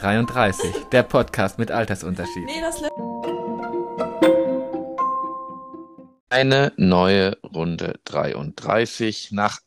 [0.00, 2.44] 33, der Podcast mit Altersunterschied.
[2.44, 2.80] Nee, das
[6.30, 9.58] Eine neue Runde 33 nach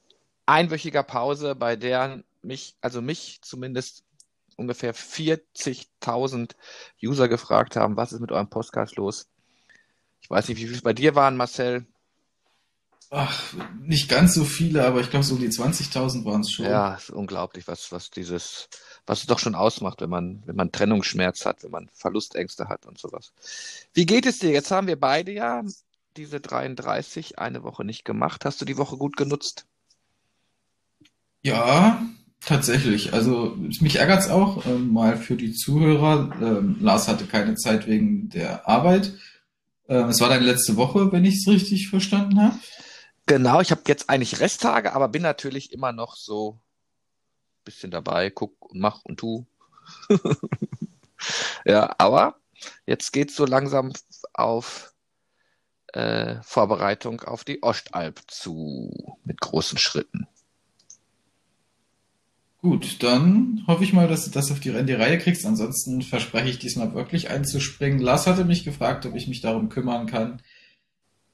[0.45, 4.05] einwöchiger Pause, bei der mich, also mich zumindest
[4.55, 6.51] ungefähr 40.000
[7.03, 9.27] User gefragt haben, was ist mit eurem Podcast los?
[10.21, 11.85] Ich weiß nicht, wie viele es bei dir waren, Marcel.
[13.09, 16.65] Ach, nicht ganz so viele, aber ich glaube, so um die 20.000 waren es schon.
[16.65, 18.69] Ja, ist unglaublich, was, was dieses,
[19.11, 22.85] was es doch schon ausmacht, wenn man, wenn man Trennungsschmerz hat, wenn man Verlustängste hat
[22.85, 23.33] und sowas.
[23.93, 24.51] Wie geht es dir?
[24.51, 25.63] Jetzt haben wir beide ja
[26.15, 28.45] diese 33 eine Woche nicht gemacht.
[28.45, 29.65] Hast du die Woche gut genutzt?
[31.41, 32.01] Ja,
[32.39, 33.11] tatsächlich.
[33.11, 36.31] Also mich ärgert es auch ähm, mal für die Zuhörer.
[36.41, 39.11] Ähm, Lars hatte keine Zeit wegen der Arbeit.
[39.89, 42.57] Ähm, es war deine letzte Woche, wenn ich es richtig verstanden habe.
[43.25, 46.61] Genau, ich habe jetzt eigentlich Resttage, aber bin natürlich immer noch so
[47.63, 49.45] bisschen dabei, guck und mach und tu.
[51.65, 52.35] ja, aber
[52.85, 53.93] jetzt geht es so langsam
[54.33, 54.93] auf
[55.93, 60.27] äh, Vorbereitung auf die Ostalb zu mit großen Schritten.
[62.61, 65.47] Gut, dann hoffe ich mal, dass du das auf die, in die Reihe kriegst.
[65.47, 67.99] Ansonsten verspreche ich diesmal wirklich einzuspringen.
[67.99, 70.43] Lars hatte mich gefragt, ob ich mich darum kümmern kann.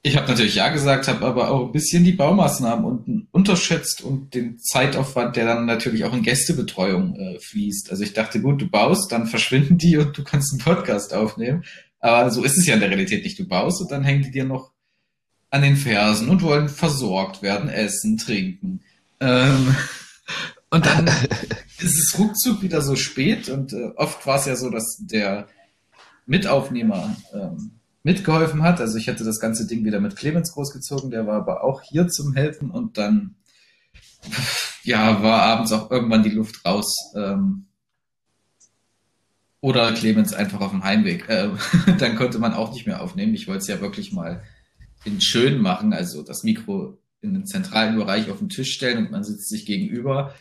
[0.02, 4.32] Ich habe natürlich ja gesagt, habe aber auch ein bisschen die Baumaßnahmen unten unterschätzt und
[4.32, 7.90] den Zeitaufwand, der dann natürlich auch in Gästebetreuung äh, fließt.
[7.90, 11.64] Also ich dachte, gut, du baust, dann verschwinden die und du kannst einen Podcast aufnehmen.
[11.98, 13.38] Aber so ist es ja in der Realität nicht.
[13.38, 14.70] Du baust und dann hängen die dir noch
[15.50, 18.80] an den Fersen und wollen versorgt werden, essen, trinken.
[19.18, 19.74] Ähm,
[20.70, 21.06] und dann
[21.78, 25.48] ist es ruckzuck wieder so spät und äh, oft war es ja so, dass der
[26.26, 28.80] Mitaufnehmer ähm, mitgeholfen hat.
[28.80, 32.08] Also ich hätte das ganze Ding wieder mit Clemens großgezogen, der war aber auch hier
[32.08, 33.36] zum Helfen und dann
[34.82, 36.94] ja, war abends auch irgendwann die Luft raus.
[37.14, 37.66] Ähm,
[39.60, 41.28] oder Clemens einfach auf dem Heimweg.
[41.28, 41.50] Äh,
[41.98, 43.34] dann konnte man auch nicht mehr aufnehmen.
[43.34, 44.42] Ich wollte es ja wirklich mal
[45.04, 49.10] in schön machen, also das Mikro in den zentralen Bereich auf den Tisch stellen und
[49.10, 50.34] man sitzt sich gegenüber.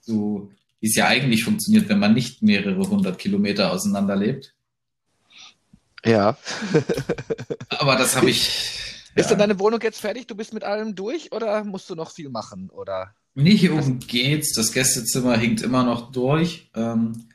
[0.00, 0.50] So
[0.80, 4.54] wie es ja eigentlich funktioniert, wenn man nicht mehrere hundert Kilometer auseinander lebt.
[6.04, 6.36] Ja.
[7.70, 8.48] Aber das habe ich.
[9.16, 9.28] Ist ja.
[9.30, 10.26] denn deine Wohnung jetzt fertig?
[10.26, 12.68] Du bist mit allem durch oder musst du noch viel machen?
[12.70, 13.14] Oder?
[13.34, 14.52] Nee, hier oben geht's.
[14.54, 16.70] Das Gästezimmer hinkt immer noch durch.
[16.74, 17.28] Ähm,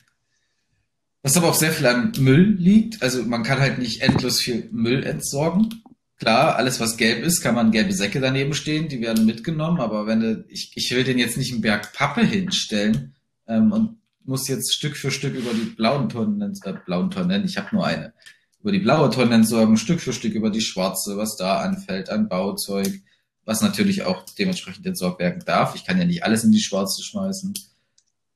[1.23, 3.01] was aber auch sehr viel an Müll liegt.
[3.01, 5.83] Also man kann halt nicht endlos viel Müll entsorgen.
[6.17, 10.05] Klar, alles was gelb ist, kann man gelbe Säcke daneben stehen, die werden mitgenommen, aber
[10.05, 13.15] wenn du, ich, ich will den jetzt nicht einen Berg Pappe hinstellen
[13.47, 17.57] ähm, und muss jetzt Stück für Stück über die blauen Tonnen, äh, blauen Tonnen, ich
[17.57, 18.13] habe nur eine,
[18.61, 22.27] über die blaue Tonne entsorgen, Stück für Stück über die schwarze, was da anfällt an
[22.27, 23.01] Bauzeug,
[23.45, 25.75] was natürlich auch dementsprechend entsorgt werden darf.
[25.75, 27.53] Ich kann ja nicht alles in die schwarze schmeißen.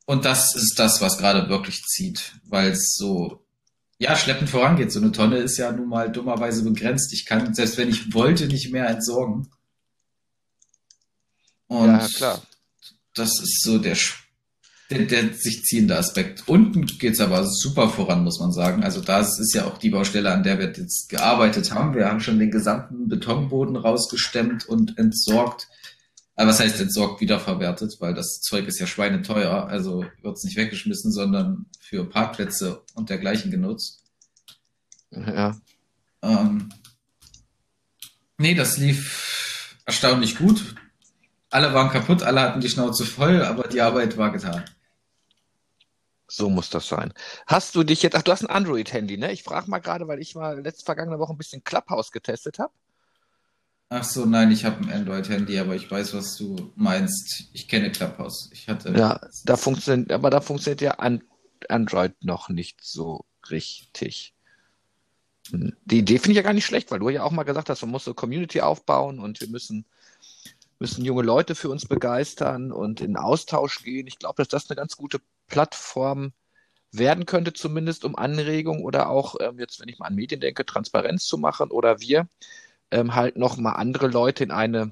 [0.06, 3.44] Und das ist das, was gerade wirklich zieht, weil es so,
[3.98, 4.92] ja, schleppend vorangeht.
[4.92, 7.14] So eine Tonne ist ja nun mal dummerweise begrenzt.
[7.14, 9.50] Ich kann, selbst wenn ich wollte, nicht mehr entsorgen.
[11.68, 12.42] Und ja, klar.
[13.14, 13.96] das ist so der
[14.94, 16.48] der, der sich ziehende Aspekt.
[16.48, 18.84] Unten geht's aber super voran, muss man sagen.
[18.84, 21.96] Also das ist ja auch die Baustelle, an der wir jetzt gearbeitet haben.
[21.96, 25.68] Wir haben schon den gesamten Betonboden rausgestemmt und entsorgt.
[26.36, 29.68] Aber was heißt entsorgt, wiederverwertet, weil das Zeug ist ja schweineteuer.
[29.68, 34.04] Also wird's nicht weggeschmissen, sondern für Parkplätze und dergleichen genutzt.
[35.12, 35.56] Ja.
[36.22, 36.70] Ähm,
[38.38, 40.76] nee, das lief erstaunlich gut.
[41.50, 44.64] Alle waren kaputt, alle hatten die Schnauze voll, aber die Arbeit war getan.
[46.36, 47.14] So muss das sein.
[47.46, 49.32] Hast du dich jetzt, ach, du hast ein Android-Handy, ne?
[49.32, 52.74] Ich frage mal gerade, weil ich mal letzte vergangene Woche ein bisschen Clubhouse getestet habe.
[53.90, 57.50] Ach so, nein, ich habe ein Android-Handy, aber ich weiß, was du meinst.
[57.54, 58.50] Ich kenne Clubhouse.
[58.52, 58.98] Ich hatte.
[58.98, 60.98] Ja, da funktioniert, aber da funktioniert ja
[61.70, 64.34] Android noch nicht so richtig.
[65.52, 65.76] Hm.
[65.86, 67.84] Die Idee finde ich ja gar nicht schlecht, weil du ja auch mal gesagt hast,
[67.84, 69.86] man muss so Community aufbauen und wir müssen
[70.80, 74.08] müssen junge Leute für uns begeistern und in Austausch gehen.
[74.08, 76.34] Ich glaube, dass das eine ganz gute Plattform
[76.92, 80.66] werden könnte, zumindest um Anregungen oder auch, ähm, jetzt, wenn ich mal an Medien denke,
[80.66, 82.28] Transparenz zu machen oder wir
[82.92, 84.92] ähm, halt noch mal andere Leute in eine,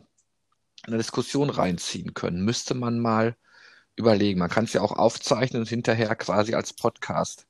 [0.83, 2.43] eine Diskussion reinziehen können.
[2.43, 3.35] Müsste man mal
[3.95, 4.39] überlegen.
[4.39, 7.45] Man kann es ja auch aufzeichnen und hinterher quasi als Podcast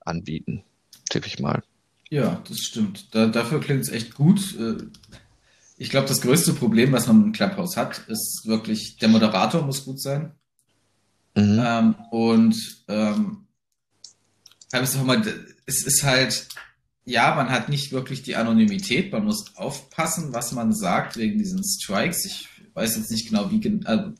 [0.00, 0.64] anbieten.
[1.08, 1.62] Tippe ich mal.
[2.10, 3.14] Ja, das stimmt.
[3.14, 4.56] Da, dafür klingt es echt gut.
[4.58, 4.78] Äh,
[5.76, 9.84] ich glaube, das größte Problem, was man im Clubhouse hat, ist wirklich, der Moderator muss
[9.84, 10.32] gut sein.
[11.36, 11.62] Mhm.
[11.64, 13.46] Ähm, und ähm,
[15.04, 15.22] mal,
[15.66, 16.48] es ist halt,
[17.04, 21.62] ja, man hat nicht wirklich die Anonymität, man muss aufpassen, was man sagt wegen diesen
[21.62, 22.24] Strikes.
[22.24, 24.12] Ich weiß jetzt nicht genau, wie, äh,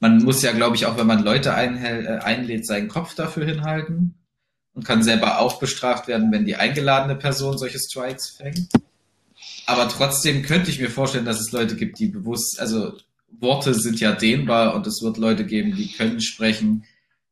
[0.00, 3.44] Man muss ja, glaube ich, auch wenn man Leute einhält, äh, einlädt, seinen Kopf dafür
[3.44, 4.14] hinhalten
[4.74, 8.68] und kann selber auch bestraft werden, wenn die eingeladene Person solche Strikes fängt.
[9.66, 12.96] Aber trotzdem könnte ich mir vorstellen, dass es Leute gibt, die bewusst, also
[13.42, 16.84] Worte sind ja dehnbar und es wird Leute geben, die können sprechen.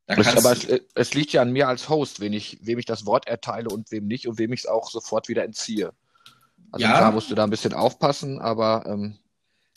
[0.07, 3.29] Aber es, es, liegt ja an mir als Host, wen ich, wem ich das Wort
[3.29, 5.93] erteile und wem nicht und wem ich es auch sofort wieder entziehe.
[6.73, 9.19] Also ja, klar musst du da ein bisschen aufpassen, aber ähm,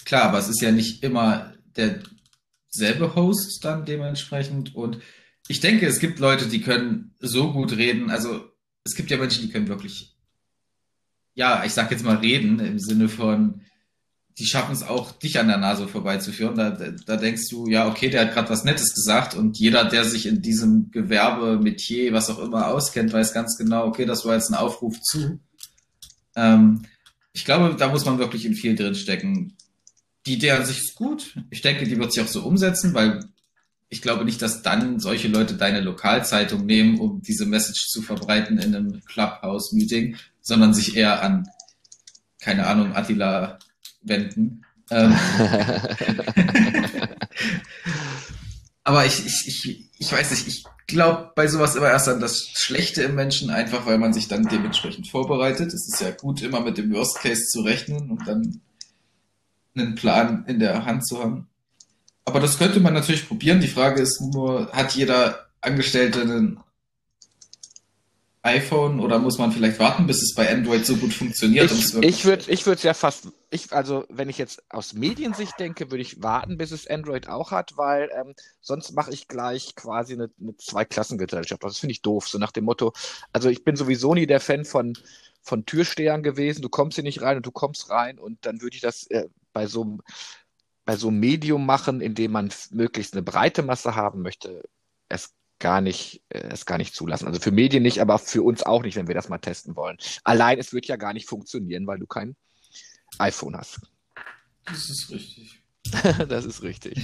[0.05, 4.99] klar, aber es ist ja nicht immer derselbe Host dann dementsprechend und
[5.47, 8.09] ich denke, es gibt Leute, die können so gut reden.
[8.09, 8.49] Also
[8.85, 10.15] es gibt ja Menschen, die können wirklich,
[11.35, 13.61] ja, ich sag jetzt mal reden im Sinne von,
[14.37, 16.55] die schaffen es auch, dich an der Nase vorbeizuführen.
[16.55, 20.05] Da, da denkst du, ja, okay, der hat gerade was Nettes gesagt und jeder, der
[20.05, 24.35] sich in diesem Gewerbe, Metier, was auch immer auskennt, weiß ganz genau, okay, das war
[24.35, 25.39] jetzt ein Aufruf zu.
[26.35, 26.83] Ähm,
[27.31, 29.55] ich glaube, da muss man wirklich in viel drinstecken.
[30.25, 31.35] Die Idee an sich ist gut.
[31.49, 33.25] Ich denke, die wird sich auch so umsetzen, weil
[33.89, 38.57] ich glaube nicht, dass dann solche Leute deine Lokalzeitung nehmen, um diese Message zu verbreiten
[38.57, 41.47] in einem Clubhouse-Meeting, sondern sich eher an,
[42.39, 43.59] keine Ahnung, Attila
[44.03, 44.65] wenden.
[44.91, 45.15] Ähm.
[48.83, 52.49] Aber ich, ich, ich, ich weiß nicht, ich glaube bei sowas immer erst an das
[52.53, 55.73] Schlechte im Menschen, einfach weil man sich dann dementsprechend vorbereitet.
[55.73, 58.61] Es ist ja gut, immer mit dem Worst Case zu rechnen und dann
[59.75, 61.47] einen Plan in der Hand zu haben.
[62.25, 63.61] Aber das könnte man natürlich probieren.
[63.61, 66.59] Die Frage ist nur, hat jeder Angestellte einen
[68.43, 71.71] iPhone oder muss man vielleicht warten, bis es bei Android so gut funktioniert?
[71.71, 75.91] Ich, ich würde ich würde ja fast, ich, also wenn ich jetzt aus Mediensicht denke,
[75.91, 80.13] würde ich warten, bis es Android auch hat, weil ähm, sonst mache ich gleich quasi
[80.13, 81.63] eine, eine Zweiklassengesellschaft.
[81.63, 82.91] Das finde ich doof, so nach dem Motto,
[83.31, 84.93] also ich bin sowieso nie der Fan von,
[85.41, 88.75] von Türstehern gewesen, du kommst hier nicht rein und du kommst rein und dann würde
[88.75, 90.01] ich das äh, bei so einem
[90.85, 94.63] bei so einem Medium machen, in dem man möglichst eine breite Masse haben möchte,
[95.07, 97.27] es gar nicht, äh, es gar nicht zulassen.
[97.27, 99.97] Also für Medien nicht, aber für uns auch nicht, wenn wir das mal testen wollen.
[100.23, 102.35] Allein es wird ja gar nicht funktionieren, weil du kein
[103.19, 103.81] iPhone hast.
[104.65, 105.63] Das ist richtig.
[106.27, 106.97] das ist richtig.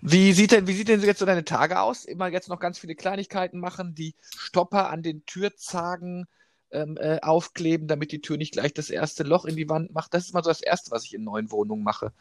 [0.00, 2.04] Wie sieht denn, wie sieht denn jetzt so deine Tage aus?
[2.04, 6.26] Immer jetzt noch ganz viele Kleinigkeiten machen, die Stopper an den Türzagen
[6.70, 10.12] ähm, äh, aufkleben, damit die Tür nicht gleich das erste Loch in die Wand macht.
[10.12, 12.12] Das ist mal so das Erste, was ich in neuen Wohnungen mache.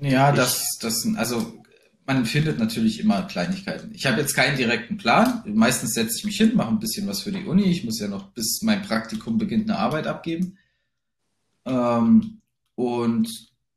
[0.00, 1.62] Ja, ich, das, das, also
[2.06, 3.92] man findet natürlich immer Kleinigkeiten.
[3.92, 5.42] Ich habe jetzt keinen direkten Plan.
[5.46, 7.64] Meistens setze ich mich hin, mache ein bisschen was für die Uni.
[7.64, 10.56] Ich muss ja noch bis mein Praktikum beginnt eine Arbeit abgeben.
[11.64, 12.40] Ähm,
[12.76, 13.28] und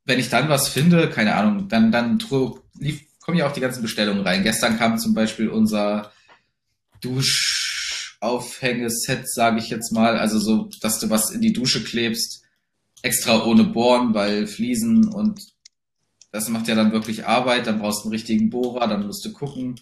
[0.06, 4.24] wenn ich dann was finde, keine Ahnung, dann, dann kommen ja auch die ganzen Bestellungen
[4.24, 4.44] rein.
[4.44, 6.12] Gestern kam zum Beispiel unser
[7.02, 10.18] Dusch Aufhängeset, sage ich jetzt mal.
[10.18, 12.44] Also so, dass du was in die Dusche klebst,
[13.02, 15.40] extra ohne Bohren, weil Fliesen und
[16.32, 17.68] das macht ja dann wirklich Arbeit.
[17.68, 19.76] Dann brauchst du einen richtigen Bohrer, dann musst du gucken.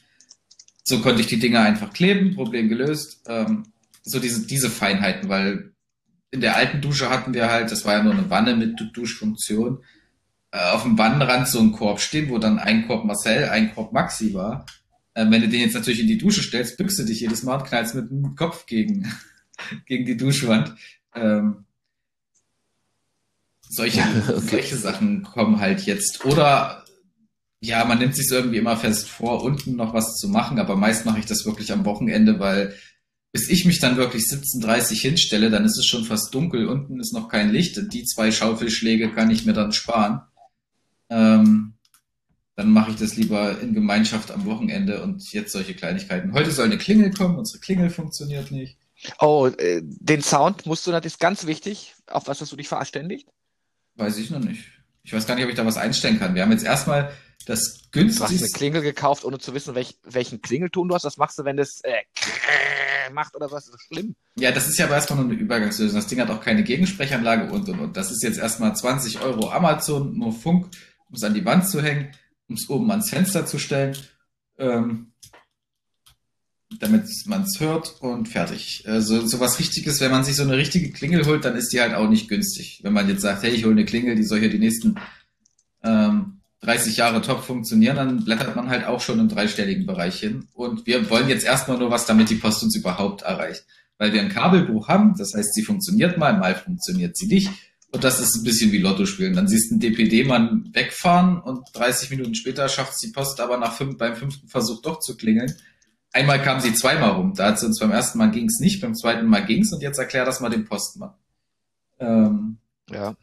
[0.83, 3.21] So konnte ich die Dinger einfach kleben, Problem gelöst.
[3.27, 3.63] Ähm,
[4.03, 5.73] so diese, diese Feinheiten, weil
[6.31, 9.83] in der alten Dusche hatten wir halt, das war ja nur eine Wanne mit Duschfunktion,
[10.51, 13.91] äh, auf dem Wannenrand so ein Korb stehen, wo dann ein Korb Marcel, ein Korb
[13.91, 14.65] Maxi war.
[15.15, 17.57] Ähm, wenn du den jetzt natürlich in die Dusche stellst, bückst du dich jedes Mal
[17.57, 19.11] und knallst mit dem Kopf gegen,
[19.85, 20.75] gegen die Duschwand.
[21.13, 21.65] Ähm,
[23.69, 24.39] solche, okay.
[24.49, 26.25] solche Sachen kommen halt jetzt.
[26.25, 26.85] Oder
[27.59, 31.05] ja, man nimmt sich irgendwie immer fest vor, unten noch was zu machen, aber meist
[31.05, 32.75] mache ich das wirklich am Wochenende, weil
[33.31, 37.13] bis ich mich dann wirklich 17.30 hinstelle, dann ist es schon fast dunkel, unten ist
[37.13, 37.79] noch kein Licht.
[37.93, 40.21] Die zwei Schaufelschläge kann ich mir dann sparen.
[41.09, 41.73] Ähm,
[42.55, 46.33] dann mache ich das lieber in Gemeinschaft am Wochenende und jetzt solche Kleinigkeiten.
[46.33, 48.77] Heute soll eine Klingel kommen, unsere Klingel funktioniert nicht.
[49.19, 51.93] Oh, äh, den Sound musst du, das ist ganz wichtig.
[52.07, 53.27] Auf was hast du dich verständigt?
[53.97, 54.63] Weiß ich noch nicht.
[55.03, 56.35] Ich weiß gar nicht, ob ich da was einstellen kann.
[56.35, 57.11] Wir haben jetzt erstmal
[57.45, 58.27] das günstigste.
[58.27, 61.05] Du hast eine Klingel gekauft, ohne zu wissen, welch, welchen Klingelton du hast.
[61.05, 61.93] Was machst du, wenn das äh,
[63.11, 63.65] macht oder was?
[63.65, 64.15] Das ist schlimm.
[64.37, 65.95] Ja, das ist ja aber erstmal nur eine Übergangslösung.
[65.95, 67.97] Das Ding hat auch keine Gegensprechanlage und und und.
[67.97, 70.67] Das ist jetzt erstmal 20 Euro Amazon, nur Funk,
[71.09, 72.11] um es an die Wand zu hängen
[72.49, 73.97] um es oben ans Fenster zu stellen,
[74.57, 75.11] ähm,
[76.79, 78.83] damit man es hört und fertig.
[78.85, 81.79] Also so was Richtiges, wenn man sich so eine richtige Klingel holt, dann ist die
[81.79, 82.81] halt auch nicht günstig.
[82.83, 84.95] Wenn man jetzt sagt, hey, ich hole eine Klingel, die soll hier die nächsten
[85.83, 90.47] ähm, 30 Jahre top funktionieren, dann blättert man halt auch schon im dreistelligen Bereich hin.
[90.53, 93.65] Und wir wollen jetzt erstmal nur was, damit die Post uns überhaupt erreicht.
[93.97, 97.49] Weil wir ein Kabelbuch haben, das heißt, sie funktioniert mal, mal funktioniert sie nicht.
[97.91, 99.33] Und das ist ein bisschen wie Lotto spielen.
[99.33, 103.57] Dann siehst du einen DPD-Mann wegfahren und 30 Minuten später schafft es die Post aber
[103.57, 105.55] nach fünf, beim fünften Versuch doch zu klingeln.
[106.13, 107.33] Einmal kam sie zweimal rum.
[107.35, 109.99] Da hat sie uns beim ersten Mal ging's nicht, beim zweiten Mal ging's und jetzt
[109.99, 111.13] erklär das mal dem Postmann.
[111.99, 112.57] Ähm,
[112.89, 113.15] ja.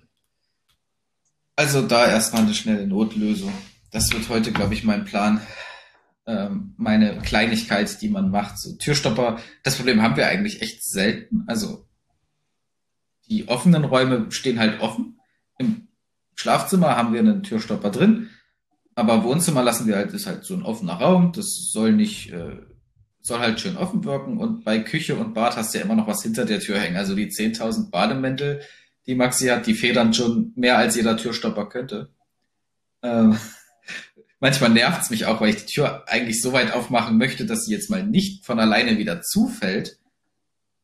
[1.57, 3.53] Also da erstmal eine schnelle Notlösung.
[3.91, 5.41] das wird heute, glaube ich, mein Plan.
[6.27, 8.59] Ähm, meine Kleinigkeit, die man macht.
[8.59, 11.45] So Türstopper, das Problem haben wir eigentlich echt selten.
[11.47, 11.87] Also
[13.29, 15.19] die offenen Räume stehen halt offen.
[15.59, 15.89] Im
[16.35, 18.31] Schlafzimmer haben wir einen Türstopper drin,
[18.95, 21.33] aber Wohnzimmer lassen wir halt, ist halt so ein offener Raum.
[21.33, 22.57] Das soll nicht, äh,
[23.25, 24.39] soll halt schön offen wirken.
[24.39, 26.97] Und bei Küche und Bad hast du ja immer noch was hinter der Tür hängen.
[26.97, 28.61] Also die 10.000 Bademäntel,
[29.07, 32.11] die Maxi hat, die federn schon mehr als jeder Türstopper könnte.
[33.03, 33.39] Ähm,
[34.41, 37.73] manchmal nervt's mich auch, weil ich die Tür eigentlich so weit aufmachen möchte, dass sie
[37.73, 39.99] jetzt mal nicht von alleine wieder zufällt.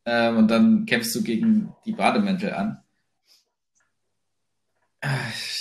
[0.05, 2.79] Ähm, und dann kämpfst du gegen die Bademäntel an.
[5.01, 5.09] Äh,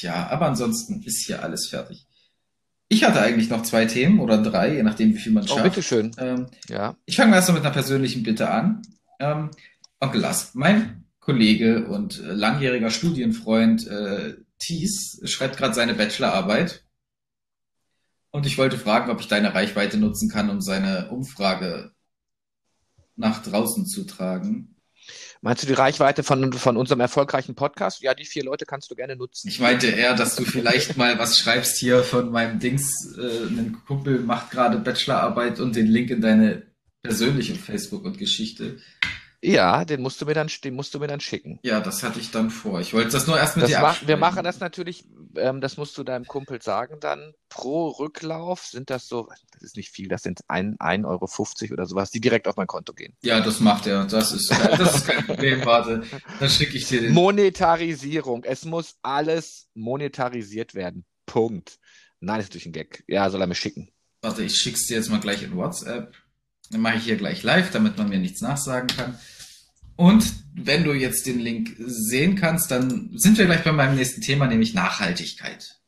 [0.00, 2.06] ja, aber ansonsten ist hier alles fertig.
[2.92, 5.62] Ich hatte eigentlich noch zwei Themen oder drei, je nachdem, wie viel man Oh, schafft.
[5.62, 6.11] bitteschön.
[6.18, 6.97] Ähm, Ja.
[7.06, 8.82] ich fange erst mal mit einer persönlichen Bitte an.
[9.20, 9.50] Ähm,
[10.00, 16.85] Onkel Lars, mein Kollege und äh, langjähriger Studienfreund äh, Thies schreibt gerade seine Bachelorarbeit.
[18.32, 21.92] Und ich wollte fragen, ob ich deine Reichweite nutzen kann, um seine Umfrage
[23.14, 24.75] nach draußen zu tragen.
[25.42, 28.02] Meinst du die Reichweite von, von unserem erfolgreichen Podcast?
[28.02, 29.49] Ja, die vier Leute kannst du gerne nutzen.
[29.49, 33.16] Ich meinte eher, dass du vielleicht mal was schreibst hier von meinem Dings.
[33.16, 36.64] Äh, ein Kumpel macht gerade Bachelorarbeit und den Link in deine
[37.02, 38.80] persönliche Facebook und Geschichte.
[39.42, 41.59] Ja, den musst du mir dann, den musst du mir dann schicken.
[41.62, 42.80] Ja, das hatte ich dann vor.
[42.80, 45.06] Ich wollte das nur erst mit Das dir mach, wir machen das natürlich,
[45.37, 47.32] ähm, das musst du deinem Kumpel sagen dann.
[47.49, 51.87] Pro Rücklauf sind das so, das ist nicht viel, das sind ein, 1,50 Euro oder
[51.87, 53.16] sowas, die direkt auf mein Konto gehen.
[53.23, 54.04] Ja, das macht er.
[54.04, 55.64] Das ist, das ist kein Problem.
[55.64, 56.02] Warte,
[56.38, 57.14] dann schicke ich dir den.
[57.14, 58.44] Monetarisierung.
[58.44, 61.06] Es muss alles monetarisiert werden.
[61.25, 61.78] Punkt.
[62.20, 63.04] Nein, ist natürlich ein Gag.
[63.09, 63.90] Ja, soll er mir schicken.
[64.20, 66.14] Warte, ich schick's dir jetzt mal gleich in WhatsApp.
[66.70, 69.18] Dann mache ich hier gleich live, damit man mir nichts nachsagen kann.
[69.96, 70.24] Und
[70.54, 74.46] wenn du jetzt den Link sehen kannst, dann sind wir gleich bei meinem nächsten Thema,
[74.46, 75.78] nämlich Nachhaltigkeit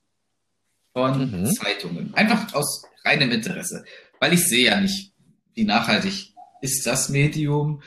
[0.92, 1.52] von Mhm.
[1.54, 2.12] Zeitungen.
[2.14, 3.84] Einfach aus reinem Interesse.
[4.20, 5.12] Weil ich sehe ja nicht,
[5.54, 7.82] wie nachhaltig ist das Medium.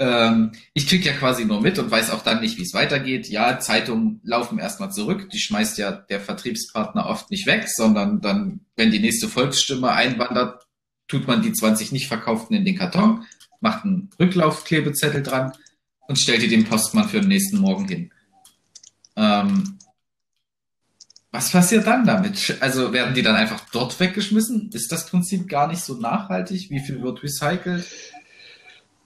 [0.00, 3.28] Ähm, ich krieg ja quasi nur mit und weiß auch dann nicht, wie es weitergeht.
[3.28, 5.30] Ja, Zeitungen laufen erstmal zurück.
[5.30, 10.66] Die schmeißt ja der Vertriebspartner oft nicht weg, sondern dann, wenn die nächste Volksstimme einwandert,
[11.08, 13.24] tut man die 20 nicht verkauften in den Karton,
[13.60, 15.52] macht einen Rücklaufklebezettel dran
[16.06, 18.12] und stellt die dem Postmann für den nächsten Morgen hin.
[19.16, 19.78] Ähm,
[21.30, 22.56] was passiert dann damit?
[22.60, 24.70] Also werden die dann einfach dort weggeschmissen?
[24.72, 26.70] Ist das Prinzip gar nicht so nachhaltig?
[26.70, 27.86] Wie viel wird recycelt?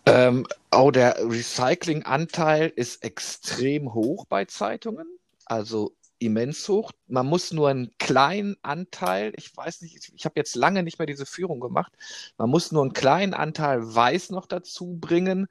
[0.07, 5.07] Ähm, oh, der Recyclinganteil ist extrem hoch bei Zeitungen.
[5.47, 5.95] Also
[6.25, 6.93] immens hoch.
[7.07, 10.99] Man muss nur einen kleinen Anteil, ich weiß nicht, ich, ich habe jetzt lange nicht
[10.99, 11.93] mehr diese Führung gemacht,
[12.39, 15.49] man muss nur einen kleinen Anteil Weiß noch dazu bringen,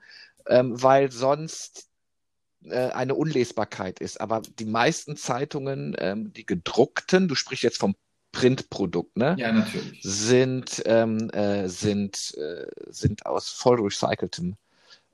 [0.47, 1.89] ähm, weil sonst
[2.63, 4.21] äh, eine Unlesbarkeit ist.
[4.21, 7.95] Aber die meisten Zeitungen, ähm, die gedruckten, du sprichst jetzt vom
[8.31, 9.35] Printprodukt, ne?
[9.37, 10.01] Ja, natürlich.
[10.03, 14.55] sind, ähm, äh, sind, äh, sind aus voll recyceltem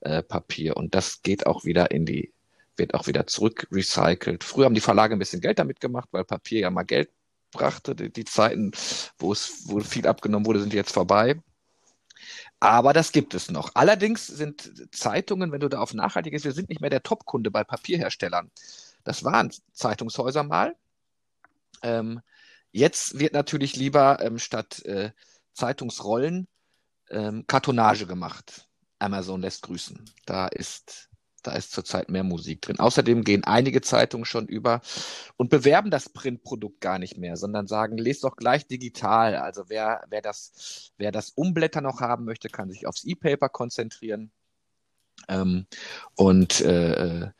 [0.02, 0.78] äh, Papier.
[0.78, 2.32] Und das geht auch wieder in die,
[2.78, 4.44] wird auch wieder zurück recycelt.
[4.44, 7.10] Früher haben die Verlage ein bisschen Geld damit gemacht, weil Papier ja mal Geld
[7.52, 7.96] brachte.
[7.96, 8.72] Die, die Zeiten,
[9.18, 11.42] wo es, wo viel abgenommen wurde, sind jetzt vorbei.
[12.60, 13.72] Aber das gibt es noch.
[13.76, 17.52] Allerdings sind Zeitungen, wenn du da auf nachhaltig ist, wir sind nicht mehr der Top-Kunde
[17.52, 18.52] bei Papierherstellern.
[19.04, 20.76] Das waren Zeitungshäuser mal.
[21.84, 22.22] Ähm,
[22.72, 25.12] jetzt wird natürlich lieber ähm, statt äh,
[25.54, 26.48] Zeitungsrollen
[27.10, 28.68] ähm, Kartonage gemacht.
[29.00, 30.10] Amazon lässt grüßen.
[30.26, 31.10] Da ist,
[31.48, 32.80] da ist zurzeit mehr Musik drin.
[32.80, 34.82] Außerdem gehen einige Zeitungen schon über
[35.38, 39.36] und bewerben das Printprodukt gar nicht mehr, sondern sagen, lest doch gleich digital.
[39.36, 44.32] Also wer, wer das, wer das Umblätter noch haben möchte, kann sich aufs E-Paper konzentrieren.
[45.30, 45.68] Ähm,
[46.16, 47.32] und äh,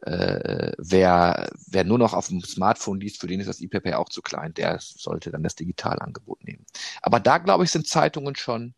[0.00, 4.08] äh, wer, wer nur noch auf dem Smartphone liest, für den ist das E-Paper auch
[4.08, 6.66] zu klein, der sollte dann das Digitalangebot nehmen.
[7.00, 8.74] Aber da, glaube ich, sind Zeitungen schon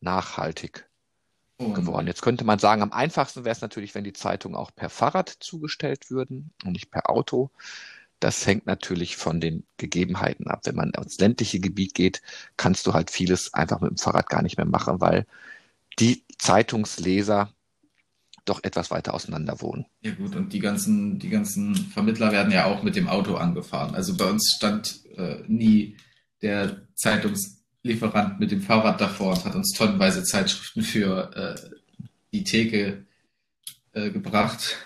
[0.00, 0.91] nachhaltig
[1.70, 2.06] geworden.
[2.06, 5.28] Jetzt könnte man sagen, am einfachsten wäre es natürlich, wenn die Zeitungen auch per Fahrrad
[5.28, 7.50] zugestellt würden und nicht per Auto.
[8.20, 10.60] Das hängt natürlich von den Gegebenheiten ab.
[10.64, 12.22] Wenn man ins ländliche Gebiet geht,
[12.56, 15.26] kannst du halt vieles einfach mit dem Fahrrad gar nicht mehr machen, weil
[15.98, 17.52] die Zeitungsleser
[18.44, 19.86] doch etwas weiter auseinander wohnen.
[20.02, 23.94] Ja gut, und die ganzen, die ganzen Vermittler werden ja auch mit dem Auto angefahren.
[23.94, 25.96] Also bei uns stand äh, nie
[26.42, 26.82] der
[27.82, 31.70] Zeitungslieferant mit dem Fahrrad davor und hat uns tonnenweise Zeitschriften für äh,
[32.32, 33.06] die Theke
[33.92, 34.76] äh, gebracht.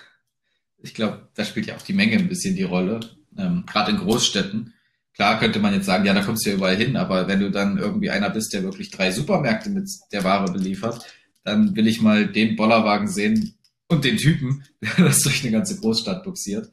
[0.78, 3.00] Ich glaube, da spielt ja auch die Menge ein bisschen die Rolle.
[3.36, 4.72] Ähm, Gerade in Großstädten.
[5.14, 7.50] Klar könnte man jetzt sagen, ja, da kommst du ja überall hin, aber wenn du
[7.50, 11.04] dann irgendwie einer bist, der wirklich drei Supermärkte mit der Ware beliefert,
[11.42, 13.54] dann will ich mal den Bollerwagen sehen
[13.88, 16.70] und den Typen, der das durch eine ganze Großstadt buxiert.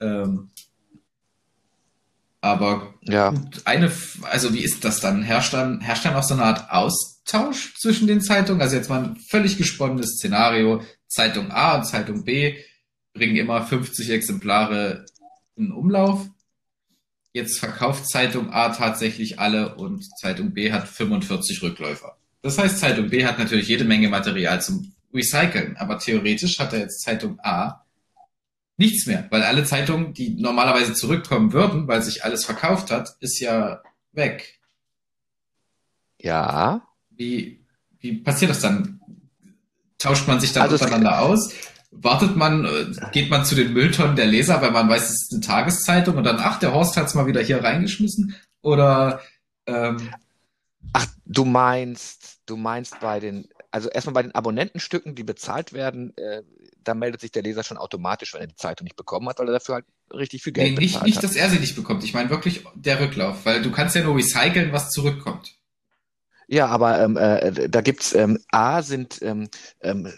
[0.00, 0.50] Ähm,
[2.44, 3.32] Aber Ja.
[3.64, 3.90] eine,
[4.30, 5.22] also wie ist das dann?
[5.22, 8.60] Herrscht dann, herrscht dann auch so eine Art Austausch zwischen den Zeitungen?
[8.60, 10.82] Also jetzt mal ein völlig gesponnenes Szenario.
[11.08, 12.58] Zeitung A und Zeitung B
[13.14, 15.06] bringen immer 50 Exemplare
[15.56, 16.28] in Umlauf.
[17.32, 22.18] Jetzt verkauft Zeitung A tatsächlich alle und Zeitung B hat 45 Rückläufer.
[22.42, 26.80] Das heißt, Zeitung B hat natürlich jede Menge Material zum Recyceln, aber theoretisch hat er
[26.80, 27.83] jetzt Zeitung A
[28.76, 33.38] nichts mehr, weil alle Zeitungen, die normalerweise zurückkommen würden, weil sich alles verkauft hat, ist
[33.40, 34.58] ja weg.
[36.20, 36.82] Ja.
[37.10, 37.64] Wie,
[38.00, 39.00] wie passiert das dann?
[39.98, 41.52] Tauscht man sich dann Also es- untereinander aus?
[41.96, 45.32] Wartet man, äh, geht man zu den Mülltonnen der Leser, weil man weiß, es ist
[45.32, 48.34] eine Tageszeitung und dann, ach, der Horst hat's mal wieder hier reingeschmissen?
[48.62, 49.20] Oder
[49.66, 50.10] ähm,
[50.92, 56.16] Ach, du meinst, du meinst bei den, also erstmal bei den Abonnentenstücken, die bezahlt werden,
[56.16, 56.42] äh,
[56.84, 59.48] da meldet sich der Leser schon automatisch, wenn er die Zeitung nicht bekommen hat, weil
[59.48, 61.24] er dafür halt richtig viel Geld nee, nicht, bezahlt nicht, hat.
[61.24, 62.04] dass er sie nicht bekommt.
[62.04, 65.56] Ich meine wirklich der Rücklauf, weil du kannst ja nur recyceln, was zurückkommt.
[66.46, 69.48] Ja, aber ähm, äh, da gibt's ähm, A sind ähm,
[69.80, 70.12] ähm,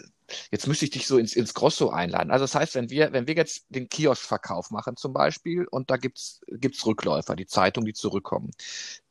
[0.51, 2.31] jetzt müsste ich dich so ins, ins Grosso einladen.
[2.31, 5.97] Also das heißt, wenn wir wenn wir jetzt den Kioskverkauf machen zum Beispiel und da
[5.97, 8.51] gibt's gibt's Rückläufer, die Zeitungen, die zurückkommen,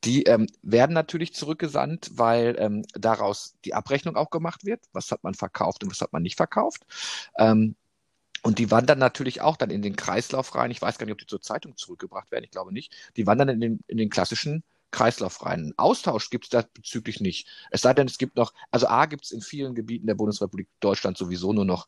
[0.05, 4.81] die ähm, werden natürlich zurückgesandt, weil ähm, daraus die Abrechnung auch gemacht wird.
[4.93, 6.87] Was hat man verkauft und was hat man nicht verkauft?
[7.39, 7.77] Ähm,
[8.43, 10.71] und die wandern natürlich auch dann in den Kreislauf rein.
[10.71, 12.45] Ich weiß gar nicht, ob die zur Zeitung zurückgebracht werden.
[12.45, 12.95] Ich glaube nicht.
[13.17, 14.63] Die wandern in den, in den klassischen
[14.97, 15.61] Kreislauf rein.
[15.61, 17.47] Einen Austausch gibt es da bezüglich nicht.
[17.71, 20.69] Es sei denn, es gibt noch, also A gibt es in vielen Gebieten der Bundesrepublik
[20.81, 21.87] Deutschland sowieso nur noch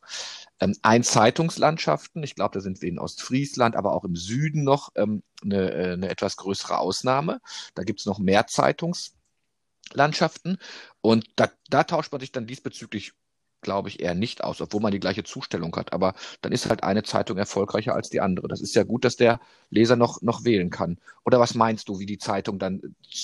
[0.59, 2.21] ähm, Einzeitungslandschaften.
[2.21, 5.93] Ich glaube, da sind wir in Ostfriesland, aber auch im Süden noch ähm, eine, äh,
[5.93, 7.41] eine etwas größere Ausnahme.
[7.73, 10.59] Da gibt es noch mehr Zeitungslandschaften.
[11.01, 13.13] Und da, da tauscht man sich dann diesbezüglich
[13.61, 15.93] glaube ich, eher nicht aus, obwohl man die gleiche Zustellung hat.
[15.93, 18.47] Aber dann ist halt eine Zeitung erfolgreicher als die andere.
[18.47, 19.39] Das ist ja gut, dass der
[19.69, 20.97] Leser noch, noch wählen kann.
[21.25, 22.81] Oder was meinst du, wie die Zeitung dann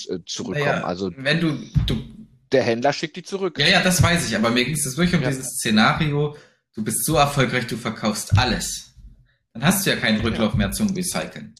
[0.08, 0.66] äh, zurückkommen?
[0.66, 1.96] Naja, also wenn du, du
[2.52, 3.58] der Händler schickt die zurück.
[3.58, 5.28] Ja, ja, das weiß ich, aber mir ging es wirklich um Ja.
[5.28, 6.36] dieses Szenario,
[6.74, 8.94] du bist so erfolgreich, du verkaufst alles.
[9.52, 11.54] Dann hast du ja keinen Rücklauf mehr zum Recyceln.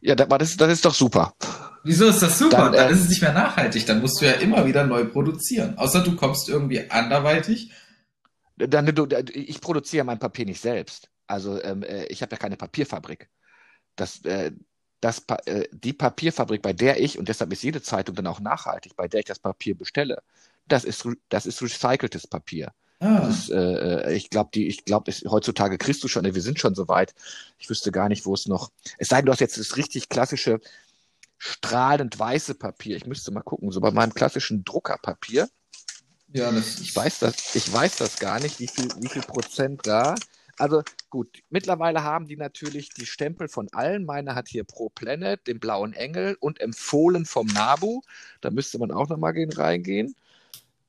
[0.00, 1.34] Ja, das, das ist doch super.
[1.82, 2.56] Wieso ist das super?
[2.56, 5.04] Dann, Dann, äh, ist es nicht mehr nachhaltig, dann musst du ja immer wieder neu
[5.04, 5.78] produzieren.
[5.78, 7.70] Außer du kommst irgendwie anderweitig.
[8.56, 11.10] Dann, du, ich produziere mein Papier nicht selbst.
[11.26, 13.28] Also ähm, äh, ich habe ja keine Papierfabrik.
[13.96, 14.52] Das, äh,
[15.00, 18.96] das, äh, die Papierfabrik, bei der ich, und deshalb ist jede Zeitung dann auch nachhaltig,
[18.96, 20.22] bei der ich das Papier bestelle,
[20.66, 22.72] das ist, das ist recyceltes Papier.
[22.98, 26.74] Ah, ist, äh, ich glaube, die, ich glaube, heutzutage kriegst du schon, wir sind schon
[26.74, 27.14] so weit.
[27.58, 28.70] Ich wüsste gar nicht, wo es noch.
[28.96, 30.60] Es sei denn, du hast jetzt das richtig klassische
[31.38, 32.96] strahlend weiße Papier.
[32.96, 35.48] Ich müsste mal gucken, so bei meinem klassischen Druckerpapier.
[36.32, 39.86] Ja, das Ich weiß das, ich weiß das gar nicht, wie viel, wie viel Prozent
[39.86, 40.14] da.
[40.58, 44.04] Also gut, mittlerweile haben die natürlich die Stempel von allen.
[44.04, 48.00] Meine hat hier Pro Planet, den blauen Engel und empfohlen vom Nabu.
[48.40, 50.14] Da müsste man auch nochmal reingehen.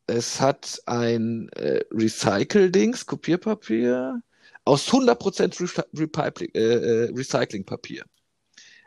[0.08, 4.22] Es hat ein äh, Recycle-Dings, Kopierpapier,
[4.64, 8.06] aus 100% Recy- Recycling- äh, äh, Recyclingpapier.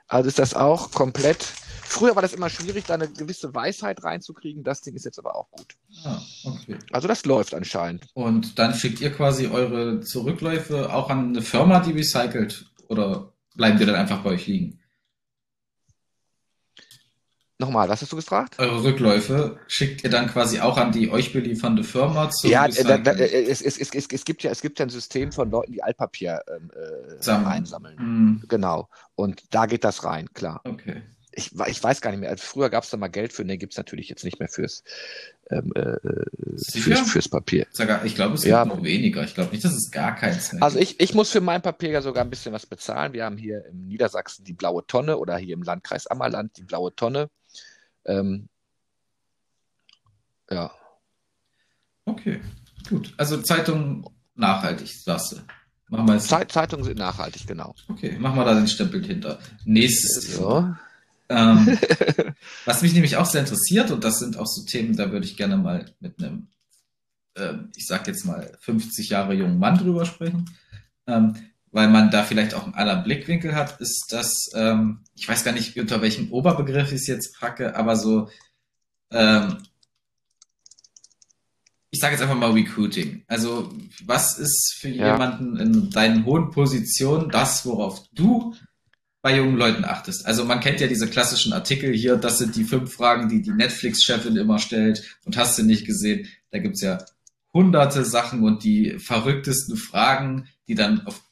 [0.09, 1.53] Also ist das auch komplett.
[1.91, 4.63] Früher war das immer schwierig, da eine gewisse Weisheit reinzukriegen.
[4.63, 5.77] Das Ding ist jetzt aber auch gut.
[6.05, 6.79] ah, okay.
[6.93, 8.07] Also das läuft anscheinend.
[8.15, 12.71] Und dann schickt ihr quasi eure Zurückläufe auch an eine Firma, die recycelt?
[12.89, 14.79] Oder bleiben die dann einfach bei euch liegen?
[17.59, 18.59] Nochmal, was hast du gefragt?
[18.59, 22.85] Eure Rückläufe schickt ihr dann quasi auch an die euch beliefernde Firma zum Ja, äh,
[22.85, 25.73] da, da, es, es, es, es, gibt ja, es gibt ja ein System von Leuten,
[25.73, 27.49] die Altpapier ähm, äh, Sammeln.
[27.49, 27.99] einsammeln.
[27.99, 28.89] Hm, Genau.
[29.17, 30.63] Und da geht das rein, klar.
[30.65, 31.03] okay.
[31.33, 32.31] Ich, ich weiß gar nicht mehr.
[32.31, 34.49] Also früher gab es da mal Geld für, ne, gibt es natürlich jetzt nicht mehr
[34.49, 34.83] fürs,
[35.51, 35.97] ähm, äh,
[36.57, 36.97] Sicher?
[36.97, 37.67] fürs, fürs Papier.
[37.71, 38.65] Sogar, ich glaube, es Ja.
[38.65, 39.23] gibt noch weniger.
[39.23, 41.91] Ich glaube nicht, dass es gar keins mehr Also ich, ich muss für mein Papier
[41.91, 43.13] ja sogar ein bisschen was bezahlen.
[43.13, 46.95] Wir haben hier im Niedersachsen die blaue Tonne oder hier im Landkreis Ammerland die blaue
[46.95, 47.31] Tonne.
[48.05, 48.49] Ähm,
[50.51, 50.73] ja.
[52.07, 52.41] Okay,
[52.89, 53.15] gut.
[53.19, 55.37] Also Zeitung nachhaltig, sagst du.
[55.91, 56.19] Machen wir.
[56.19, 57.75] Zeit, Zeitungen sind nachhaltig, genau.
[57.89, 59.39] Okay, machen wir da den Stempel hinter.
[59.65, 60.79] Nächstes Thema.
[61.31, 61.79] Ähm,
[62.65, 65.37] was mich nämlich auch sehr interessiert, und das sind auch so Themen, da würde ich
[65.37, 66.49] gerne mal mit einem,
[67.37, 70.51] ähm, ich sag jetzt mal, 50 Jahre jungen Mann drüber sprechen,
[71.07, 71.37] ähm,
[71.71, 75.53] weil man da vielleicht auch einen anderen Blickwinkel hat, ist das, ähm, ich weiß gar
[75.53, 78.29] nicht, unter welchem Oberbegriff ich es jetzt packe, aber so,
[79.13, 79.59] ähm,
[81.93, 83.25] ich sage jetzt einfach mal Recruiting.
[83.27, 83.73] Also,
[84.05, 85.13] was ist für Ja.
[85.13, 88.55] jemanden in deinen hohen Positionen das, worauf du
[89.23, 90.27] bei jungen Leuten achtest.
[90.27, 93.53] Also man kennt ja diese klassischen Artikel hier, das sind die fünf Fragen, die die
[93.53, 96.27] Netflix-Chefin immer stellt und hast du nicht gesehen.
[96.51, 96.99] Da gibt's ja
[97.53, 101.23] hunderte Sachen und die verrücktesten Fragen, die dann auf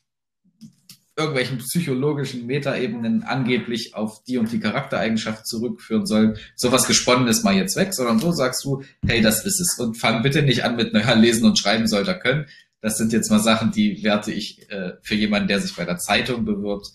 [1.17, 6.39] irgendwelchen psychologischen Metaebenen angeblich auf die und die Charaktereigenschaft zurückführen sollen.
[6.55, 9.79] Sowas Gesponnenes mal jetzt weg, sondern so sagst du, hey, das ist es.
[9.81, 12.47] Und fang bitte nicht an mit, naja, lesen und schreiben soll er können.
[12.81, 15.99] Das sind jetzt mal Sachen, die werte ich äh, für jemanden, der sich bei der
[15.99, 16.87] Zeitung bewirbt,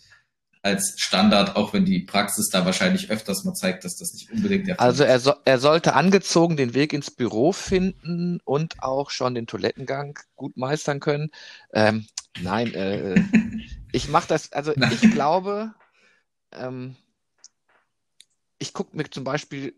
[0.63, 4.67] als Standard, auch wenn die Praxis da wahrscheinlich öfters mal zeigt, dass das nicht unbedingt
[4.67, 5.09] der Fall also ist.
[5.09, 9.45] Also er, so, er sollte angezogen den Weg ins Büro finden und auch schon den
[9.45, 11.31] Toilettengang gut meistern können.
[11.73, 12.07] Ähm,
[12.41, 13.21] nein, äh,
[13.91, 15.75] ich mache das, also ich glaube,
[16.53, 16.95] ähm,
[18.57, 19.75] ich gucke mir zum Beispiel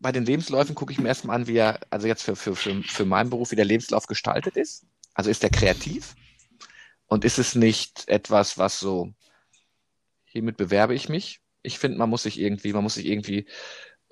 [0.00, 2.82] bei den Lebensläufen gucke ich mir erstmal an, wie er, also jetzt für, für, für,
[2.82, 4.86] für meinen Beruf, wie der Lebenslauf gestaltet ist.
[5.12, 6.14] Also ist er kreativ?
[7.06, 9.12] Und ist es nicht etwas, was so
[10.38, 11.40] hiermit bewerbe ich mich.
[11.62, 13.46] Ich finde, man muss sich irgendwie, man muss sich irgendwie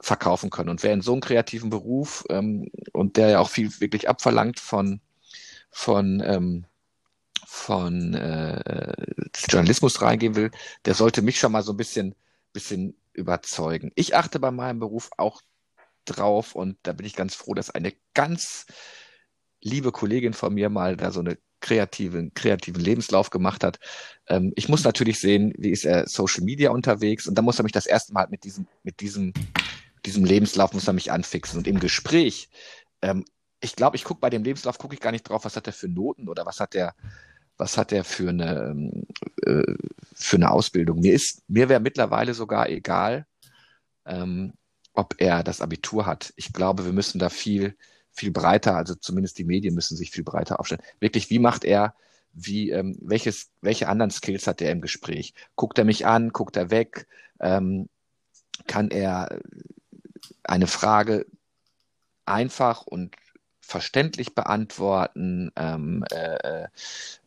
[0.00, 0.68] verkaufen können.
[0.68, 4.60] Und wer in so einem kreativen Beruf ähm, und der ja auch viel wirklich abverlangt
[4.60, 5.00] von
[5.70, 6.66] von ähm,
[7.46, 8.94] von äh,
[9.48, 10.50] Journalismus reingehen will,
[10.84, 12.14] der sollte mich schon mal so ein bisschen
[12.52, 13.92] bisschen überzeugen.
[13.94, 15.42] Ich achte bei meinem Beruf auch
[16.04, 18.66] drauf und da bin ich ganz froh, dass eine ganz
[19.60, 23.80] liebe Kollegin von mir mal da so eine kreativen, kreativen Lebenslauf gemacht hat.
[24.28, 27.64] Ähm, ich muss natürlich sehen, wie ist er Social Media unterwegs und da muss er
[27.64, 29.32] mich das erste Mal mit diesem, mit diesem,
[30.04, 32.48] diesem Lebenslauf muss er mich anfixen und im Gespräch,
[33.02, 33.24] ähm,
[33.60, 35.72] ich glaube, ich gucke bei dem Lebenslauf, gucke ich gar nicht drauf, was hat er
[35.72, 36.94] für Noten oder was hat er,
[37.56, 39.06] was hat er für eine, ähm,
[39.44, 39.74] äh,
[40.14, 41.00] für eine Ausbildung.
[41.00, 43.26] Mir ist, mir wäre mittlerweile sogar egal,
[44.04, 44.52] ähm,
[44.92, 46.32] ob er das Abitur hat.
[46.36, 47.76] Ich glaube, wir müssen da viel,
[48.16, 50.82] viel breiter, also zumindest die Medien müssen sich viel breiter aufstellen.
[51.00, 51.94] Wirklich, wie macht er,
[52.32, 55.34] wie, ähm, welches, welche anderen Skills hat er im Gespräch?
[55.54, 57.06] Guckt er mich an, guckt er weg?
[57.40, 57.88] Ähm,
[58.66, 59.40] kann er
[60.44, 61.26] eine Frage
[62.24, 63.14] einfach und
[63.60, 65.50] verständlich beantworten?
[65.56, 66.68] Ähm, äh, äh,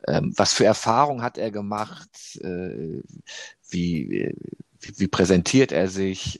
[0.08, 2.40] ähm, was für Erfahrungen hat er gemacht?
[2.42, 3.04] Äh,
[3.70, 4.34] wie,
[4.80, 6.40] wie, wie, präsentiert er sich?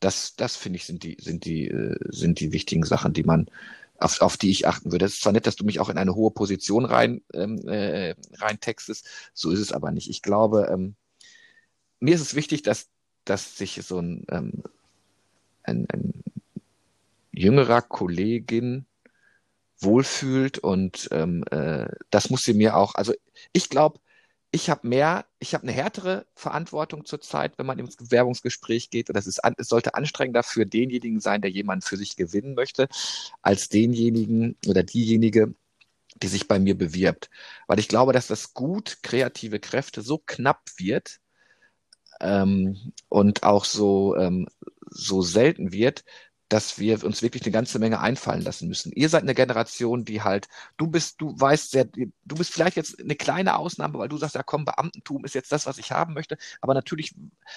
[0.00, 3.48] Das, das finde ich, sind die, sind die, äh, sind die wichtigen Sachen, die man,
[3.98, 5.04] auf, auf die ich achten würde.
[5.04, 8.14] Es ist zwar nett, dass du mich auch in eine hohe Position rein, ähm, äh,
[8.34, 10.08] rein textest, so ist es aber nicht.
[10.08, 10.94] Ich glaube, ähm,
[12.00, 12.88] mir ist es wichtig, dass,
[13.24, 14.62] dass sich so ein, ähm,
[15.64, 16.22] ein, ein
[17.32, 18.86] jüngerer Kollegin
[19.80, 23.14] wohlfühlt und ähm, äh, das muss sie mir auch, also
[23.52, 24.00] ich glaube,
[24.50, 29.10] ich habe mehr, ich habe eine härtere Verantwortung zurzeit, wenn man ins Bewerbungsgespräch geht.
[29.10, 32.88] Und das ist, es sollte anstrengender für denjenigen sein, der jemanden für sich gewinnen möchte,
[33.42, 35.54] als denjenigen oder diejenige,
[36.22, 37.28] die sich bei mir bewirbt.
[37.66, 41.20] Weil ich glaube, dass das gut kreative Kräfte so knapp wird
[42.20, 44.48] ähm, und auch so, ähm,
[44.90, 46.04] so selten wird,
[46.48, 48.92] dass wir uns wirklich eine ganze Menge einfallen lassen müssen.
[48.92, 52.98] Ihr seid eine Generation, die halt, du bist, du weißt sehr, du bist vielleicht jetzt
[53.00, 56.14] eine kleine Ausnahme, weil du sagst, ja komm, Beamtentum ist jetzt das, was ich haben
[56.14, 56.38] möchte.
[56.60, 57.14] Aber natürlich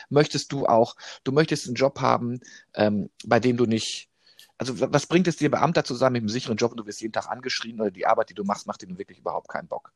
[0.09, 2.41] möchtest du auch, du möchtest einen Job haben,
[2.73, 4.09] ähm, bei dem du nicht,
[4.57, 7.01] also was bringt es dir, Beamter zu sein mit einem sicheren Job und du wirst
[7.01, 9.93] jeden Tag angeschrien oder die Arbeit, die du machst, macht dir wirklich überhaupt keinen Bock.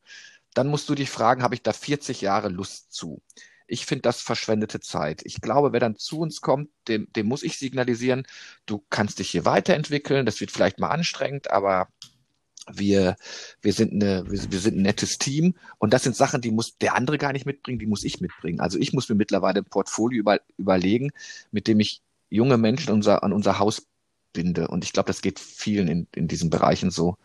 [0.54, 3.20] Dann musst du dich fragen, habe ich da 40 Jahre Lust zu?
[3.66, 5.22] Ich finde das verschwendete Zeit.
[5.24, 8.26] Ich glaube, wer dann zu uns kommt, dem, dem muss ich signalisieren,
[8.66, 10.26] du kannst dich hier weiterentwickeln.
[10.26, 11.88] Das wird vielleicht mal anstrengend, aber
[12.72, 13.16] wir,
[13.62, 16.78] wir sind eine, wir, wir sind ein nettes Team und das sind Sachen, die muss
[16.78, 18.60] der andere gar nicht mitbringen, die muss ich mitbringen.
[18.60, 21.10] Also ich muss mir mittlerweile ein Portfolio über, überlegen,
[21.50, 23.86] mit dem ich junge Menschen unser, an unser Haus
[24.32, 24.68] binde.
[24.68, 27.16] Und ich glaube, das geht vielen in, in diesen Bereichen so.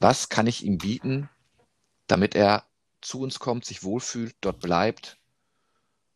[0.00, 1.28] Was kann ich ihm bieten,
[2.06, 2.64] damit er
[3.00, 5.18] zu uns kommt, sich wohlfühlt, dort bleibt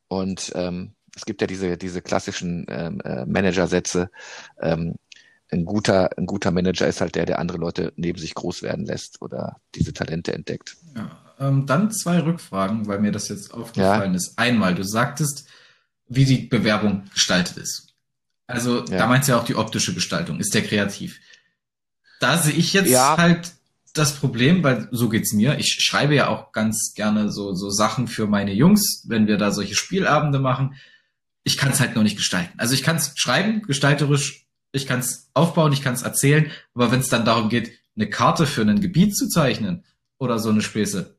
[0.09, 4.11] und ähm, es gibt ja diese, diese klassischen ähm, äh, Managersätze.
[4.61, 4.97] Ähm,
[5.51, 8.85] ein guter, ein guter Manager ist halt der, der andere Leute neben sich groß werden
[8.85, 10.77] lässt oder diese Talente entdeckt.
[10.95, 14.17] Ja, ähm, dann zwei Rückfragen, weil mir das jetzt aufgefallen ja.
[14.17, 14.39] ist.
[14.39, 15.47] Einmal, du sagtest,
[16.09, 17.95] wie die Bewerbung gestaltet ist.
[18.47, 18.99] Also ja.
[18.99, 20.39] da meinst du ja auch die optische Gestaltung.
[20.39, 21.21] Ist der kreativ?
[22.21, 23.17] Da sehe ich jetzt ja.
[23.17, 23.53] halt
[23.99, 25.59] das Problem, weil so geht's mir.
[25.59, 29.51] Ich schreibe ja auch ganz gerne so, so Sachen für meine Jungs, wenn wir da
[29.51, 30.75] solche Spielabende machen.
[31.45, 32.59] Ich kann es halt noch nicht gestalten.
[32.59, 36.91] Also ich kann es schreiben, gestalterisch, ich kann es aufbauen, ich kann es erzählen, aber
[36.91, 39.85] wenn es dann darum geht, eine Karte für ein Gebiet zu zeichnen
[40.19, 41.17] oder so eine Späße,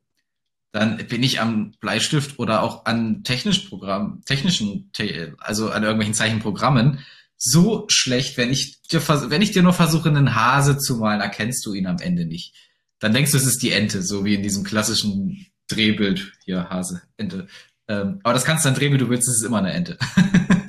[0.72, 4.92] dann bin ich am Bleistift oder auch an technischen Programmen, technischen,
[5.40, 7.00] also an irgendwelchen Zeichenprogrammen
[7.38, 11.66] so schlecht, wenn ich dir, wenn ich dir nur versuche, einen Hase zu malen, erkennst
[11.66, 12.54] du ihn am Ende nicht
[13.00, 16.34] dann denkst du, es ist die Ente, so wie in diesem klassischen Drehbild.
[16.46, 17.48] Hier, Hase, Ente.
[17.88, 19.98] Ähm, aber das kannst du dann drehen, wie du willst, es ist immer eine Ente.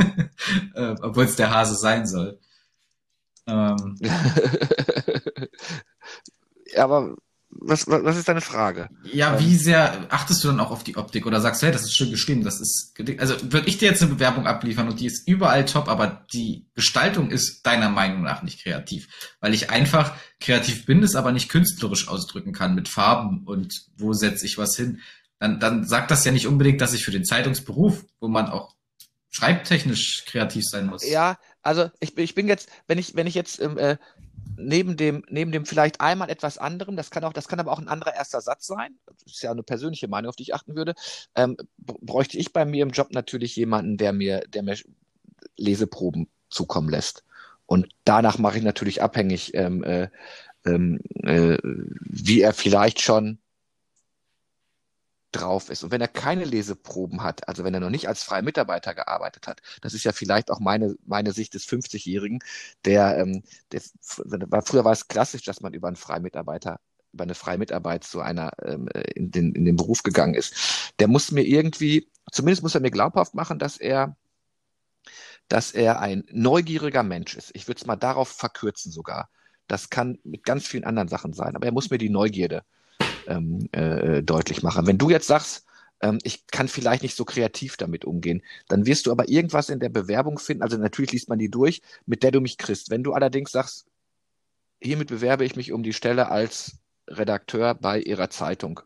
[0.74, 2.38] äh, Obwohl es der Hase sein soll.
[3.46, 3.98] Ähm.
[6.76, 7.16] aber
[7.60, 8.88] was, was, was ist deine Frage?
[9.04, 11.82] Ja, ähm, wie sehr achtest du dann auch auf die Optik oder sagst, hey, das
[11.82, 15.06] ist schön geschrieben, das ist, also würde ich dir jetzt eine Bewerbung abliefern und die
[15.06, 19.08] ist überall top, aber die Gestaltung ist deiner Meinung nach nicht kreativ,
[19.40, 24.12] weil ich einfach kreativ bin, es aber nicht künstlerisch ausdrücken kann mit Farben und wo
[24.12, 25.00] setze ich was hin,
[25.38, 28.74] dann, dann sagt das ja nicht unbedingt, dass ich für den Zeitungsberuf, wo man auch
[29.30, 31.08] schreibtechnisch kreativ sein muss.
[31.08, 33.96] Ja, also ich, ich bin jetzt, wenn ich, wenn ich jetzt äh,
[34.56, 37.78] neben dem, neben dem vielleicht einmal etwas anderem, das kann auch, das kann aber auch
[37.78, 40.74] ein anderer erster Satz sein, das ist ja eine persönliche Meinung, auf die ich achten
[40.74, 40.94] würde,
[41.34, 44.76] ähm, bräuchte ich bei mir im Job natürlich jemanden, der mir, der mir
[45.56, 47.24] Leseproben zukommen lässt.
[47.66, 50.08] Und danach mache ich natürlich abhängig, ähm, äh,
[50.64, 53.38] ähm, äh, wie er vielleicht schon
[55.32, 55.84] drauf ist.
[55.84, 59.46] Und wenn er keine Leseproben hat, also wenn er noch nicht als freier Mitarbeiter gearbeitet
[59.46, 62.40] hat, das ist ja vielleicht auch meine, meine Sicht des 50-Jährigen,
[62.84, 63.82] der, ähm, der,
[64.62, 66.80] früher war es klassisch, dass man über einen Freimitarbeiter
[67.12, 70.92] über eine freie Mitarbeit zu einer ähm, in, den, in den Beruf gegangen ist.
[70.98, 74.16] Der muss mir irgendwie, zumindest muss er mir glaubhaft machen, dass er
[75.48, 77.50] dass er ein neugieriger Mensch ist.
[77.54, 79.30] Ich würde es mal darauf verkürzen sogar.
[79.66, 82.64] Das kann mit ganz vielen anderen Sachen sein, aber er muss mir die Neugierde
[83.28, 84.86] ähm, äh, deutlich machen.
[84.86, 85.66] Wenn du jetzt sagst,
[86.00, 89.80] ähm, ich kann vielleicht nicht so kreativ damit umgehen, dann wirst du aber irgendwas in
[89.80, 92.90] der Bewerbung finden, also natürlich liest man die durch, mit der du mich kriegst.
[92.90, 93.86] Wenn du allerdings sagst,
[94.80, 98.80] hiermit bewerbe ich mich um die Stelle als Redakteur bei ihrer Zeitung.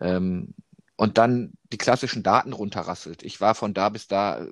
[0.00, 0.54] Ähm,
[0.96, 3.22] und dann die klassischen Daten runterrasselt.
[3.22, 4.46] Ich war von da bis da.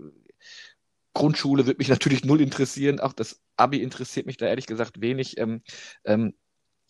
[1.12, 3.00] Grundschule wird mich natürlich null interessieren.
[3.00, 5.36] Auch das Abi interessiert mich da ehrlich gesagt wenig.
[5.38, 5.62] Ähm,
[6.04, 6.34] ähm,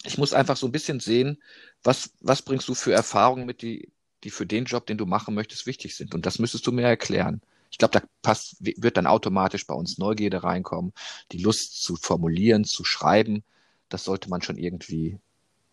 [0.04, 1.42] ich muss einfach so ein bisschen sehen,
[1.82, 3.92] was, was bringst du für Erfahrungen mit, die,
[4.24, 6.14] die für den Job, den du machen möchtest, wichtig sind.
[6.14, 7.40] Und das müsstest du mir erklären.
[7.70, 10.92] Ich glaube, da passt, wird dann automatisch bei uns Neugierde reinkommen,
[11.32, 13.44] die Lust zu formulieren, zu schreiben.
[13.88, 15.18] Das sollte man schon irgendwie,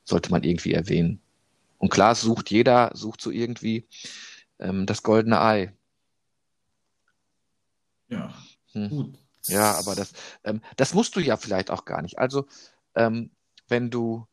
[0.04, 1.22] sollte man irgendwie erwähnen.
[1.78, 3.88] Und klar sucht jeder, sucht so irgendwie
[4.60, 5.74] ähm, das goldene Ei.
[8.10, 8.34] Ja,
[8.74, 8.90] hm.
[8.90, 9.20] gut.
[9.48, 12.18] Ja, aber das, ähm, das musst du ja vielleicht auch gar nicht.
[12.18, 12.48] Also
[12.96, 13.30] ähm,
[13.68, 14.28] wenn du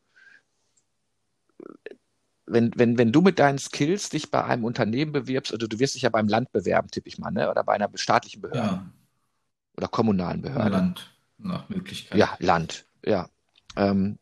[2.46, 5.94] wenn, wenn, wenn du mit deinen Skills dich bei einem Unternehmen bewirbst, oder du wirst
[5.94, 7.50] dich ja beim Land bewerben, tippe ich mal, ne?
[7.50, 8.66] oder bei einer staatlichen Behörde.
[8.66, 8.86] Ja.
[9.76, 10.70] Oder kommunalen Behörde.
[10.70, 12.18] Land, nach Möglichkeit.
[12.18, 13.28] Ja, Land, ja.
[13.76, 14.18] Ähm,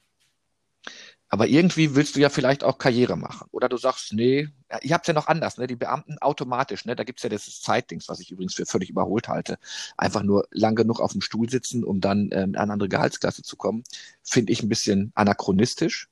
[1.32, 3.46] aber irgendwie willst du ja vielleicht auch Karriere machen.
[3.52, 4.48] Oder du sagst, nee,
[4.82, 5.68] ihr habt es ja noch anders, ne?
[5.68, 6.96] Die Beamten automatisch, ne?
[6.96, 9.58] Da gibt's ja das Zeitdings, was ich übrigens für völlig überholt halte.
[9.96, 13.42] Einfach nur lang genug auf dem Stuhl sitzen, um dann ähm, an eine andere Gehaltsklasse
[13.44, 13.84] zu kommen,
[14.24, 16.08] finde ich ein bisschen anachronistisch.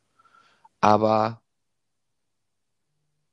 [0.81, 1.43] Aber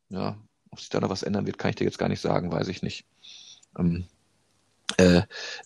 [0.09, 0.37] ja,
[0.71, 2.67] ob sich da noch was ändern wird, kann ich dir jetzt gar nicht sagen, weiß
[2.69, 3.05] ich nicht.
[3.77, 4.14] Ähm, äh,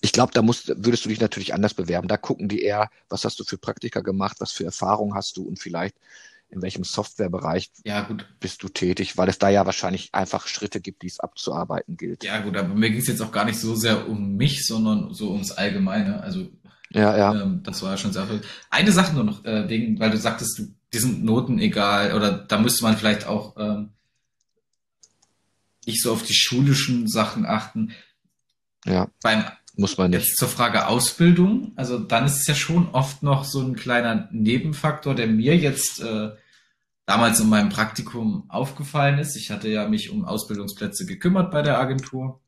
[0.01, 2.08] ich glaube, da musst, würdest du dich natürlich anders bewerben.
[2.08, 5.43] Da gucken die eher, was hast du für Praktika gemacht, was für Erfahrung hast du
[5.43, 5.95] und vielleicht
[6.49, 8.25] in welchem Softwarebereich ja, gut.
[8.39, 12.23] bist du tätig, weil es da ja wahrscheinlich einfach Schritte gibt, die es abzuarbeiten gilt.
[12.23, 15.13] Ja gut, aber mir ging es jetzt auch gar nicht so sehr um mich, sondern
[15.13, 16.21] so ums Allgemeine.
[16.21, 16.49] Also
[16.89, 17.41] ja, ja.
[17.41, 18.41] Ähm, das war ja schon sehr viel.
[18.71, 22.32] Eine Sache nur noch, äh, wegen, weil du sagtest, du, die sind Noten egal oder
[22.32, 23.89] da müsste man vielleicht auch ähm,
[25.86, 27.91] nicht so auf die schulischen Sachen achten.
[28.89, 29.08] Ja.
[29.21, 29.45] Beim
[29.80, 30.25] muss man nicht.
[30.25, 34.28] Jetzt zur Frage Ausbildung, also dann ist es ja schon oft noch so ein kleiner
[34.32, 36.32] Nebenfaktor, der mir jetzt äh,
[37.06, 39.38] damals in meinem Praktikum aufgefallen ist.
[39.38, 42.41] Ich hatte ja mich um Ausbildungsplätze gekümmert bei der Agentur.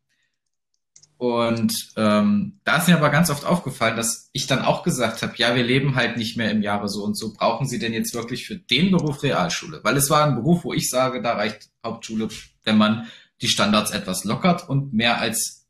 [1.18, 5.34] Und ähm, da ist mir aber ganz oft aufgefallen, dass ich dann auch gesagt habe,
[5.38, 7.32] ja, wir leben halt nicht mehr im Jahre so und so.
[7.32, 9.80] Brauchen Sie denn jetzt wirklich für den Beruf Realschule?
[9.84, 12.28] Weil es war ein Beruf, wo ich sage, da reicht Hauptschule,
[12.64, 13.08] wenn man
[13.42, 15.61] die Standards etwas lockert und mehr als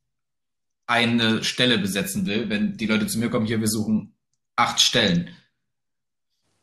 [0.92, 4.12] eine Stelle besetzen will, wenn die Leute zu mir kommen, hier, wir suchen
[4.58, 5.30] acht Stellen.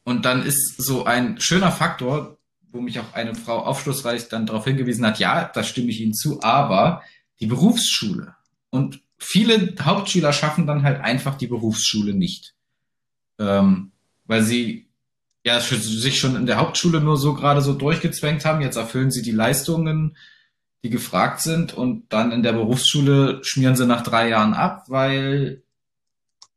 [0.04, 2.36] Und dann ist so ein schöner Faktor,
[2.70, 6.12] wo mich auch eine Frau aufschlussreich dann darauf hingewiesen hat, ja, da stimme ich Ihnen
[6.12, 7.02] zu, aber
[7.40, 8.34] die Berufsschule.
[8.68, 12.54] Und viele Hauptschüler schaffen dann halt einfach die Berufsschule nicht.
[13.38, 13.92] Ähm,
[14.26, 14.88] weil sie
[15.42, 18.60] ja sich schon in der Hauptschule nur so gerade so durchgezwängt haben.
[18.60, 20.18] Jetzt erfüllen sie die Leistungen
[20.82, 25.62] die gefragt sind und dann in der Berufsschule schmieren sie nach drei Jahren ab, weil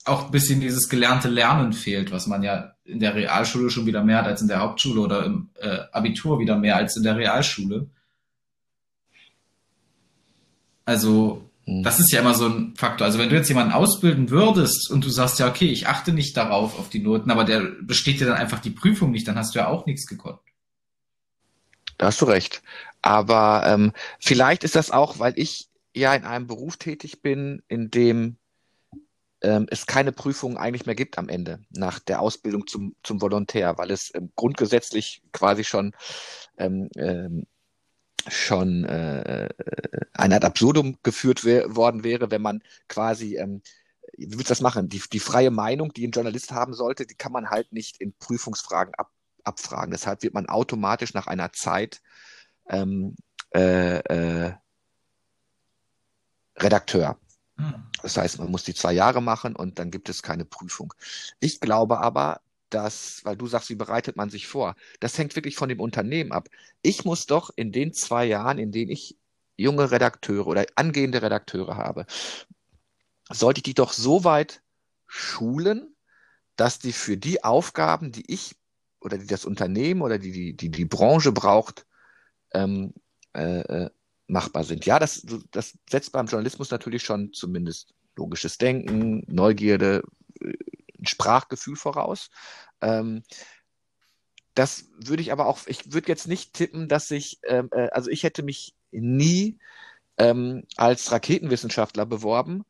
[0.05, 4.03] auch ein bisschen dieses gelernte Lernen fehlt, was man ja in der Realschule schon wieder
[4.03, 7.15] mehr hat als in der Hauptschule oder im äh, Abitur wieder mehr als in der
[7.17, 7.87] Realschule.
[10.85, 11.83] Also hm.
[11.83, 13.05] das ist ja immer so ein Faktor.
[13.05, 16.35] Also wenn du jetzt jemanden ausbilden würdest und du sagst ja, okay, ich achte nicht
[16.35, 19.55] darauf, auf die Noten, aber der besteht dir dann einfach die Prüfung nicht, dann hast
[19.55, 20.39] du ja auch nichts gekonnt.
[21.97, 22.63] Da hast du recht.
[23.01, 27.91] Aber ähm, vielleicht ist das auch, weil ich ja in einem Beruf tätig bin, in
[27.91, 28.37] dem
[29.41, 33.77] ähm, es keine Prüfungen eigentlich mehr gibt am Ende nach der Ausbildung zum, zum Volontär,
[33.77, 35.93] weil es ähm, grundgesetzlich quasi schon
[36.57, 37.47] ähm, ähm,
[38.27, 39.49] schon äh,
[40.13, 43.63] ein ad absurdum geführt worden wäre, wenn man quasi ähm,
[44.17, 44.89] wie willst du das machen?
[44.89, 48.13] Die, die freie Meinung, die ein Journalist haben sollte, die kann man halt nicht in
[48.13, 49.11] Prüfungsfragen ab,
[49.43, 49.91] abfragen.
[49.91, 52.01] Deshalb wird man automatisch nach einer Zeit
[52.71, 53.15] ähm,
[53.53, 54.53] äh, äh,
[56.57, 57.19] Redakteur.
[57.57, 57.83] Hm.
[58.01, 60.93] Das heißt, man muss die zwei Jahre machen und dann gibt es keine Prüfung.
[61.39, 64.75] Ich glaube aber, dass, weil du sagst, wie bereitet man sich vor?
[64.99, 66.47] Das hängt wirklich von dem Unternehmen ab.
[66.81, 69.17] Ich muss doch in den zwei Jahren, in denen ich
[69.57, 72.05] junge Redakteure oder angehende Redakteure habe,
[73.29, 74.61] sollte ich die doch so weit
[75.05, 75.95] schulen,
[76.55, 78.55] dass die für die Aufgaben, die ich
[79.01, 81.85] oder die das Unternehmen oder die die, die, die Branche braucht,
[82.53, 82.93] ähm,
[83.33, 83.89] äh, äh
[84.27, 84.85] machbar sind.
[84.85, 90.03] Ja, das, das setzt beim Journalismus natürlich schon zumindest logisches Denken, Neugierde,
[90.39, 90.53] äh,
[91.03, 92.29] Sprachgefühl voraus.
[92.81, 93.23] Ähm,
[94.53, 98.09] das würde ich aber auch, ich würde jetzt nicht tippen, dass ich, ähm, äh, also
[98.09, 99.57] ich hätte mich nie
[100.17, 102.63] ähm, als Raketenwissenschaftler beworben,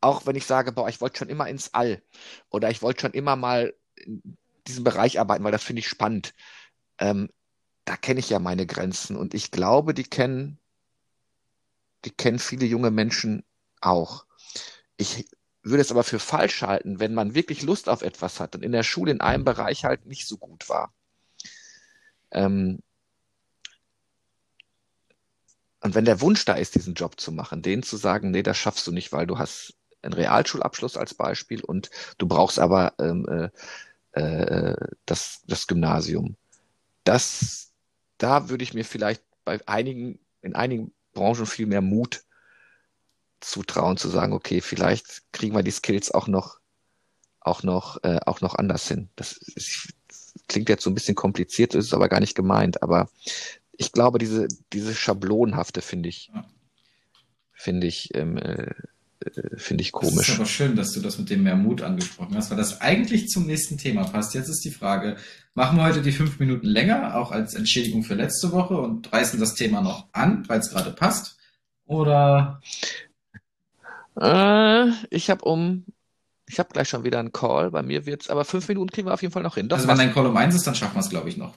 [0.00, 2.02] auch wenn ich sage, boah, ich wollte schon immer ins All
[2.50, 4.36] oder ich wollte schon immer mal in
[4.66, 6.34] diesem Bereich arbeiten, weil das finde ich spannend.
[6.98, 7.28] Ähm,
[7.84, 10.58] da kenne ich ja meine Grenzen und ich glaube, die kennen,
[12.04, 13.44] die kennen viele junge Menschen
[13.80, 14.26] auch.
[14.96, 15.26] Ich
[15.62, 18.72] würde es aber für falsch halten, wenn man wirklich Lust auf etwas hat und in
[18.72, 20.92] der Schule in einem Bereich halt nicht so gut war.
[22.30, 22.80] Ähm,
[25.80, 28.56] und wenn der Wunsch da ist, diesen Job zu machen, denen zu sagen, nee, das
[28.56, 33.26] schaffst du nicht, weil du hast einen Realschulabschluss als Beispiel und du brauchst aber ähm,
[33.26, 33.50] äh,
[34.20, 36.36] äh, das, das Gymnasium.
[37.04, 37.73] Das,
[38.18, 42.24] da würde ich mir vielleicht bei einigen, in einigen Branchen viel mehr Mut
[43.40, 46.58] zutrauen, zu sagen, okay, vielleicht kriegen wir die Skills auch noch,
[47.40, 49.10] auch noch, äh, auch noch anders hin.
[49.16, 49.92] Das ist,
[50.48, 52.82] klingt jetzt so ein bisschen kompliziert, ist aber gar nicht gemeint.
[52.82, 53.10] Aber
[53.72, 56.30] ich glaube, diese, diese Schablonhafte finde ich,
[57.52, 58.74] finde ich, ähm, äh,
[59.56, 60.28] finde ich komisch.
[60.28, 62.80] Es ist aber schön, dass du das mit dem mehr Mut angesprochen hast, weil das
[62.80, 64.34] eigentlich zum nächsten Thema passt.
[64.34, 65.16] Jetzt ist die Frage,
[65.54, 69.40] machen wir heute die fünf Minuten länger, auch als Entschädigung für letzte Woche und reißen
[69.40, 71.36] das Thema noch an, weil es gerade passt?
[71.86, 72.60] Oder?
[74.20, 75.84] Äh, ich habe um,
[76.48, 77.70] ich habe gleich schon wieder einen Call.
[77.70, 79.68] Bei mir wird's, aber fünf Minuten kriegen wir auf jeden Fall noch hin.
[79.68, 81.54] Das also wenn dein Call um eins ist, dann schaffen wir es, glaube ich, noch.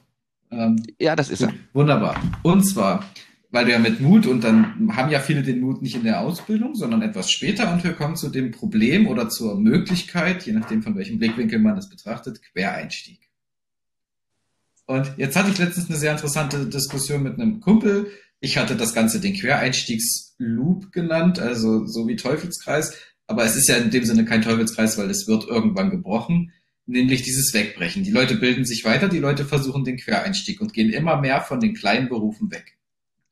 [0.52, 1.56] Ähm, ja, das ist gut, er.
[1.74, 2.22] Wunderbar.
[2.44, 3.04] Und zwar,
[3.50, 6.22] weil du ja mit Mut und dann haben ja viele den Mut nicht in der
[6.22, 10.84] Ausbildung, sondern etwas später und wir kommen zu dem Problem oder zur Möglichkeit, je nachdem
[10.84, 13.20] von welchem Blickwinkel man es betrachtet, Quereinstieg.
[14.86, 18.10] Und jetzt hatte ich letztens eine sehr interessante Diskussion mit einem Kumpel.
[18.40, 22.96] Ich hatte das Ganze den Quereinstiegsloop genannt, also so wie Teufelskreis.
[23.28, 26.54] Aber es ist ja in dem Sinne kein Teufelskreis, weil es wird irgendwann gebrochen,
[26.86, 28.04] nämlich dieses Wegbrechen.
[28.04, 31.60] Die Leute bilden sich weiter, die Leute versuchen den Quereinstieg und gehen immer mehr von
[31.60, 32.77] den kleinen Berufen weg.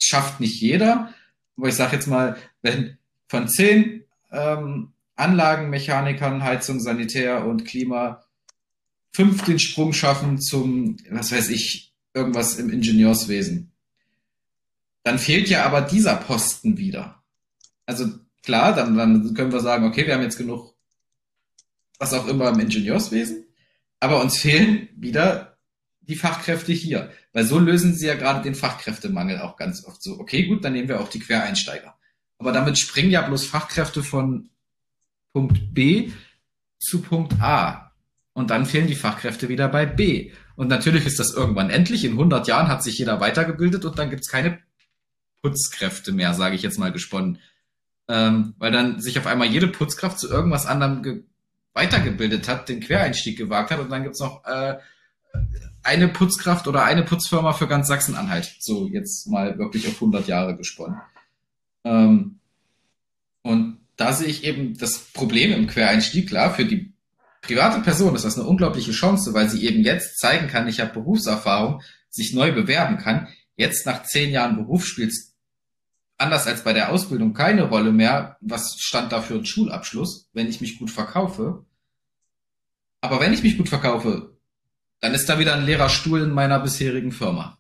[0.06, 1.14] Schafft nicht jeder,
[1.58, 8.24] aber ich sage jetzt mal, wenn von zehn ähm, Anlagenmechanikern, Heizung, Sanitär und Klima
[9.14, 13.72] fünf den Sprung schaffen zum, was weiß ich, irgendwas im Ingenieurswesen.
[15.04, 17.24] Dann fehlt ja aber dieser Posten wieder.
[17.86, 18.08] Also
[18.44, 20.74] klar, dann, dann können wir sagen, okay, wir haben jetzt genug,
[21.98, 23.46] was auch immer im Ingenieurswesen,
[24.02, 25.58] aber uns fehlen wieder
[26.02, 27.12] die Fachkräfte hier.
[27.36, 30.18] Weil so lösen sie ja gerade den Fachkräftemangel auch ganz oft so.
[30.22, 31.94] Okay, gut, dann nehmen wir auch die Quereinsteiger.
[32.38, 34.50] Aber damit springen ja bloß Fachkräfte von
[35.34, 36.14] Punkt B
[36.80, 37.92] zu Punkt A.
[38.32, 40.32] Und dann fehlen die Fachkräfte wieder bei B.
[40.56, 42.06] Und natürlich ist das irgendwann endlich.
[42.06, 44.60] In 100 Jahren hat sich jeder weitergebildet und dann gibt's keine
[45.42, 47.40] Putzkräfte mehr, sage ich jetzt mal gesponnen.
[48.08, 51.26] Ähm, weil dann sich auf einmal jede Putzkraft zu irgendwas anderem
[51.74, 54.78] weitergebildet hat, den Quereinstieg gewagt hat und dann gibt's noch äh,
[55.86, 58.56] eine Putzkraft oder eine Putzfirma für ganz Sachsen-Anhalt.
[58.60, 61.00] So jetzt mal wirklich auf 100 Jahre gesponnen.
[61.84, 62.40] Ähm,
[63.44, 66.94] und da sehe ich eben das Problem im Quereinstieg, klar, für die
[67.42, 70.94] private Person ist das eine unglaubliche Chance, weil sie eben jetzt zeigen kann, ich habe
[70.94, 73.28] Berufserfahrung, sich neu bewerben kann.
[73.56, 75.36] Jetzt nach zehn Jahren Beruf spielt es
[76.18, 80.50] anders als bei der Ausbildung keine Rolle mehr, was stand da für ein Schulabschluss, wenn
[80.50, 81.66] ich mich gut verkaufe.
[83.02, 84.35] Aber wenn ich mich gut verkaufe,
[85.02, 87.58] dann ist da wieder ein leerer Stuhl in meiner bisherigen Firma.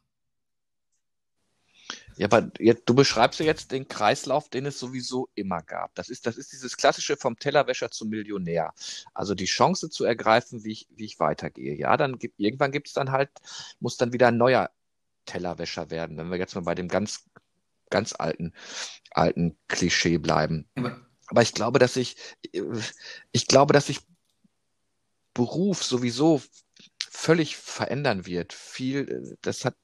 [2.17, 5.93] Ja, aber jetzt, du beschreibst ja jetzt den Kreislauf, den es sowieso immer gab.
[5.95, 8.73] Das ist, das ist dieses klassische vom Tellerwäscher zum Millionär.
[9.13, 11.75] Also die Chance zu ergreifen, wie ich, wie ich weitergehe.
[11.75, 13.29] Ja, dann gibt, irgendwann gibt es dann halt,
[13.79, 14.69] muss dann wieder ein neuer
[15.25, 16.17] Tellerwäscher werden.
[16.17, 17.25] Wenn wir jetzt mal bei dem ganz,
[17.89, 18.53] ganz alten,
[19.11, 20.69] alten Klischee bleiben.
[21.27, 22.15] Aber ich glaube, dass sich,
[23.31, 23.99] ich glaube, dass sich
[25.33, 26.41] Beruf sowieso
[27.15, 28.53] völlig verändern wird.
[28.53, 29.75] Viel, das hat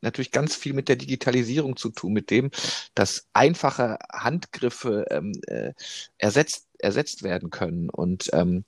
[0.00, 2.50] natürlich ganz viel mit der Digitalisierung zu tun, mit dem,
[2.94, 5.72] dass einfache Handgriffe ähm, äh,
[6.18, 7.90] ersetzt, ersetzt werden können.
[7.90, 8.64] Und ähm,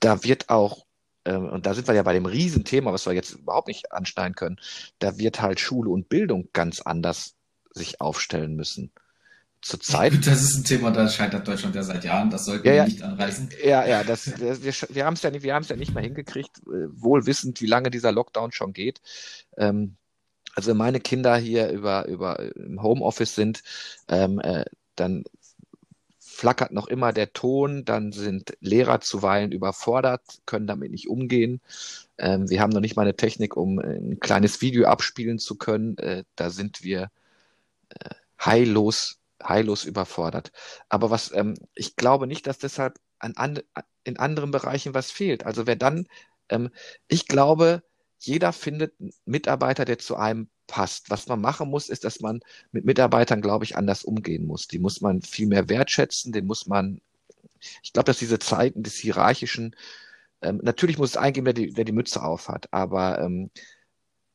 [0.00, 0.86] da wird auch,
[1.24, 4.34] ähm, und da sind wir ja bei dem Riesenthema, was wir jetzt überhaupt nicht anschneiden
[4.34, 4.60] können,
[4.98, 7.34] da wird halt Schule und Bildung ganz anders
[7.72, 8.90] sich aufstellen müssen.
[9.60, 10.12] Zurzeit.
[10.26, 12.30] Das ist ein Thema, da scheitert Deutschland ja seit Jahren.
[12.30, 13.50] Das sollten ja, wir nicht anreißen.
[13.64, 16.58] Ja, ja, das, das wir, wir haben es ja nicht, wir ja nicht mehr hingekriegt,
[16.66, 19.00] äh, wohl wissend, wie lange dieser Lockdown schon geht.
[19.56, 19.96] Ähm,
[20.54, 23.62] also wenn meine Kinder hier über, über im Homeoffice sind,
[24.08, 24.64] ähm, äh,
[24.96, 25.24] dann
[26.18, 31.60] flackert noch immer der Ton, dann sind Lehrer zuweilen überfordert, können damit nicht umgehen.
[32.16, 35.98] Ähm, wir haben noch nicht mal eine Technik, um ein kleines Video abspielen zu können.
[35.98, 37.10] Äh, da sind wir
[37.90, 38.10] äh,
[38.44, 40.52] heillos, heillos überfordert.
[40.88, 43.60] Aber was, ähm, ich glaube nicht, dass deshalb an, an,
[44.04, 45.44] in anderen Bereichen was fehlt.
[45.46, 46.06] Also wer dann,
[46.48, 46.70] ähm,
[47.08, 47.82] ich glaube,
[48.18, 51.10] jeder findet einen Mitarbeiter, der zu einem passt.
[51.10, 52.40] Was man machen muss, ist, dass man
[52.72, 54.68] mit Mitarbeitern, glaube ich, anders umgehen muss.
[54.68, 57.00] Die muss man viel mehr wertschätzen, den muss man,
[57.82, 59.74] ich glaube, dass diese Zeiten des Hierarchischen,
[60.42, 63.50] ähm, natürlich muss es eingehen, wer die, wer die Mütze auf hat, aber ähm,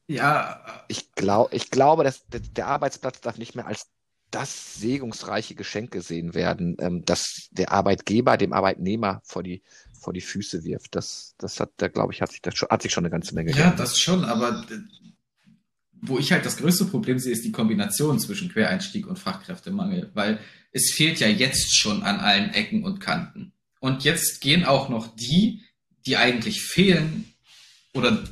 [0.08, 3.88] ja, ich, glaub, ich glaube, dass der Arbeitsplatz darf nicht mehr als
[4.34, 9.62] das segungsreiche Geschenk gesehen werden, ähm, das der Arbeitgeber dem Arbeitnehmer vor die
[10.04, 10.96] vor die Füße wirft.
[10.96, 13.34] Das, das hat, da glaube ich, hat sich, das schon, hat sich schon eine ganze
[13.36, 13.80] Menge Ja, geändert.
[13.80, 14.66] das schon, aber
[16.02, 20.40] wo ich halt das größte Problem sehe, ist die Kombination zwischen Quereinstieg und Fachkräftemangel, weil
[20.74, 23.54] es fehlt ja jetzt schon an allen Ecken und Kanten.
[23.80, 25.62] Und jetzt gehen auch noch die,
[26.06, 27.34] die eigentlich fehlen,
[27.94, 28.24] oder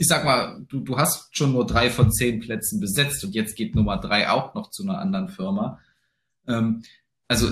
[0.00, 3.54] ich sag mal, du, du hast schon nur drei von zehn Plätzen besetzt und jetzt
[3.54, 5.78] geht Nummer drei auch noch zu einer anderen Firma.
[6.48, 6.82] Ähm,
[7.28, 7.50] also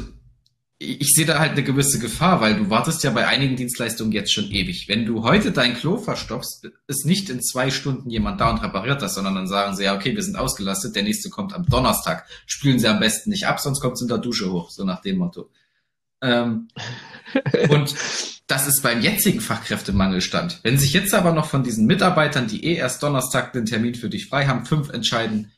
[0.79, 4.33] ich sehe da halt eine gewisse Gefahr, weil du wartest ja bei einigen Dienstleistungen jetzt
[4.33, 4.89] schon ewig.
[4.89, 9.03] Wenn du heute dein Klo verstopfst, ist nicht in zwei Stunden jemand da und repariert
[9.03, 12.25] das, sondern dann sagen sie, ja, okay, wir sind ausgelastet, der nächste kommt am Donnerstag.
[12.47, 15.03] Spülen sie am besten nicht ab, sonst kommt es in der Dusche hoch, so nach
[15.03, 15.51] dem Motto.
[16.23, 16.69] Ähm,
[17.69, 17.95] und
[18.47, 20.61] das ist beim jetzigen Fachkräftemangelstand.
[20.63, 24.09] Wenn sich jetzt aber noch von diesen Mitarbeitern, die eh erst Donnerstag den Termin für
[24.09, 25.53] dich frei haben, fünf entscheiden,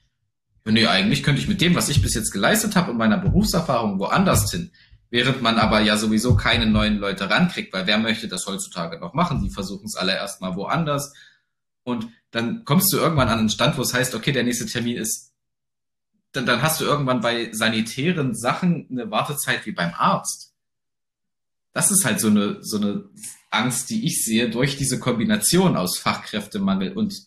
[0.65, 3.99] nee, eigentlich könnte ich mit dem, was ich bis jetzt geleistet habe und meiner Berufserfahrung
[3.99, 4.71] woanders hin,
[5.11, 9.13] Während man aber ja sowieso keine neuen Leute rankriegt, weil wer möchte das heutzutage noch
[9.13, 9.43] machen?
[9.43, 11.13] Die versuchen es alle erstmal woanders.
[11.83, 14.97] Und dann kommst du irgendwann an einen Stand, wo es heißt, okay, der nächste Termin
[14.97, 15.33] ist,
[16.31, 20.50] dann, dann hast du irgendwann bei sanitären Sachen eine Wartezeit wie beim Arzt.
[21.73, 23.09] Das ist halt so eine, so eine
[23.51, 27.27] Angst, die ich sehe durch diese Kombination aus Fachkräftemangel und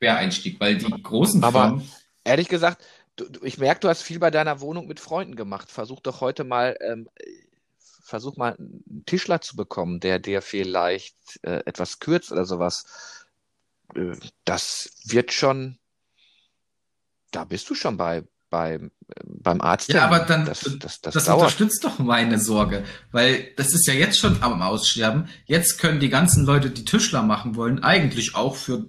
[0.00, 1.90] Quereinstieg, weil die großen Aber Firmen,
[2.24, 2.84] ehrlich gesagt,
[3.16, 5.70] du, ich merke, du hast viel bei deiner Wohnung mit Freunden gemacht.
[5.70, 7.08] Versuch doch heute mal, ähm,
[8.02, 13.26] versuch mal einen Tischler zu bekommen, der dir vielleicht äh, etwas kürzt oder sowas.
[13.94, 15.78] Äh, das wird schon,
[17.30, 18.80] da bist du schon bei, bei,
[19.24, 19.92] beim Arzt.
[19.92, 23.94] Ja, aber dann, das, das, das, das unterstützt doch meine Sorge, weil das ist ja
[23.94, 25.28] jetzt schon am Aussterben.
[25.46, 28.86] Jetzt können die ganzen Leute, die Tischler machen wollen, eigentlich auch für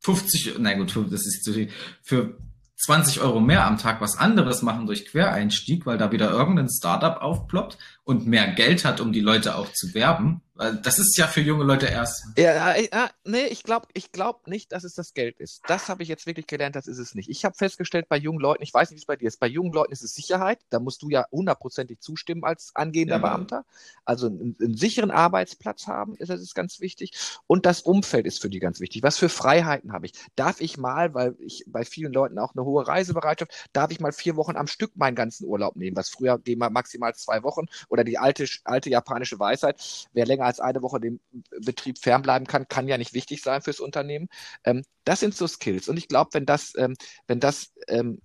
[0.00, 1.70] 50, na gut, das ist zu viel,
[2.02, 2.38] für
[2.76, 7.20] 20 Euro mehr am Tag was anderes machen durch Quereinstieg, weil da wieder irgendein Startup
[7.22, 11.42] aufploppt und mehr Geld hat, um die Leute auch zu werben, das ist ja für
[11.42, 12.28] junge Leute erst.
[12.38, 15.60] Ja, ja nee, ich glaube ich glaub nicht, dass es das Geld ist.
[15.66, 17.28] Das habe ich jetzt wirklich gelernt, das ist es nicht.
[17.28, 19.48] Ich habe festgestellt, bei jungen Leuten, ich weiß nicht, wie es bei dir ist, bei
[19.48, 20.60] jungen Leuten ist es Sicherheit.
[20.70, 23.22] Da musst du ja hundertprozentig zustimmen als angehender ja.
[23.22, 23.64] Beamter.
[24.06, 27.12] Also einen, einen, sicheren Arbeitsplatz haben, das ist ganz wichtig.
[27.46, 29.02] Und das Umfeld ist für die ganz wichtig.
[29.02, 30.12] Was für Freiheiten habe ich?
[30.36, 34.12] Darf ich mal, weil ich bei vielen Leuten auch eine hohe Reisebereitschaft, darf ich mal
[34.12, 37.66] vier Wochen am Stück meinen ganzen Urlaub nehmen, was früher gehen wir maximal zwei Wochen
[37.96, 41.20] oder die alte, alte japanische Weisheit, wer länger als eine Woche dem
[41.64, 44.28] Betrieb fernbleiben kann, kann ja nicht wichtig sein fürs Unternehmen.
[44.64, 45.88] Ähm, das sind so Skills.
[45.88, 46.94] Und ich glaube, wenn das, ähm,
[47.26, 48.20] wenn das ähm,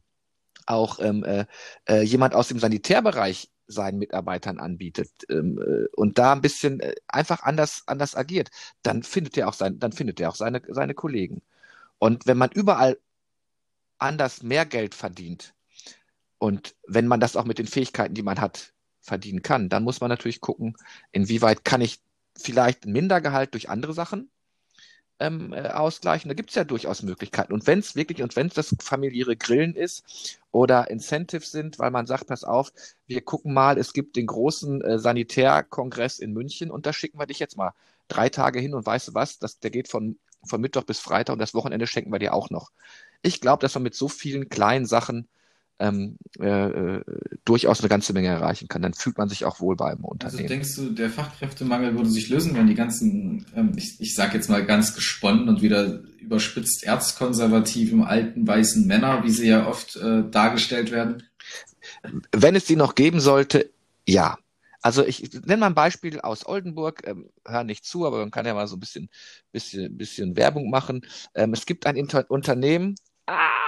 [0.65, 1.45] auch ähm, äh,
[1.87, 6.95] äh, jemand aus dem Sanitärbereich seinen Mitarbeitern anbietet ähm, äh, und da ein bisschen äh,
[7.07, 8.49] einfach anders, anders agiert,
[8.83, 11.41] dann findet er auch sein, dann findet er auch seine, seine Kollegen.
[11.97, 12.97] Und wenn man überall
[13.97, 15.53] anders mehr Geld verdient
[16.39, 20.01] und wenn man das auch mit den Fähigkeiten, die man hat, verdienen kann, dann muss
[20.01, 20.75] man natürlich gucken,
[21.11, 21.99] inwieweit kann ich
[22.37, 24.29] vielleicht ein Mindergehalt durch andere Sachen
[25.19, 26.29] ähm, äh, ausgleichen.
[26.29, 27.53] Da gibt es ja durchaus Möglichkeiten.
[27.53, 31.91] Und wenn es wirklich, und wenn es das familiäre Grillen ist oder Incentives sind, weil
[31.91, 32.71] man sagt, pass auf,
[33.07, 37.27] wir gucken mal, es gibt den großen äh, Sanitärkongress in München und da schicken wir
[37.27, 37.73] dich jetzt mal
[38.07, 41.33] drei Tage hin und weißt du was, das, der geht von, von Mittwoch bis Freitag
[41.33, 42.71] und das Wochenende schenken wir dir auch noch.
[43.21, 45.27] Ich glaube, dass man mit so vielen kleinen Sachen
[45.81, 47.03] ähm, äh, äh,
[47.43, 48.83] durchaus eine ganze Menge erreichen kann.
[48.83, 50.47] Dann fühlt man sich auch wohl beim Also Unternehmen.
[50.47, 54.49] denkst du, der Fachkräftemangel würde sich lösen, wenn die ganzen, ähm, ich, ich sag jetzt
[54.49, 60.23] mal ganz gesponnen und wieder überspitzt erzkonservativen alten weißen Männer, wie sie ja oft äh,
[60.29, 61.23] dargestellt werden?
[62.31, 63.71] Wenn es die noch geben sollte,
[64.07, 64.37] ja.
[64.83, 68.45] Also ich nenne mal ein Beispiel aus Oldenburg, ähm, hör nicht zu, aber man kann
[68.45, 69.09] ja mal so ein bisschen,
[69.51, 71.05] bisschen, bisschen Werbung machen.
[71.33, 72.95] Ähm, es gibt ein Inter Unternehmen,
[73.27, 73.60] ah,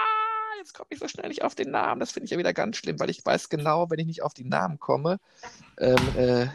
[0.64, 2.78] jetzt komme ich so schnell nicht auf den Namen, das finde ich ja wieder ganz
[2.78, 5.20] schlimm, weil ich weiß genau, wenn ich nicht auf die Namen komme,
[5.78, 6.46] ähm, äh,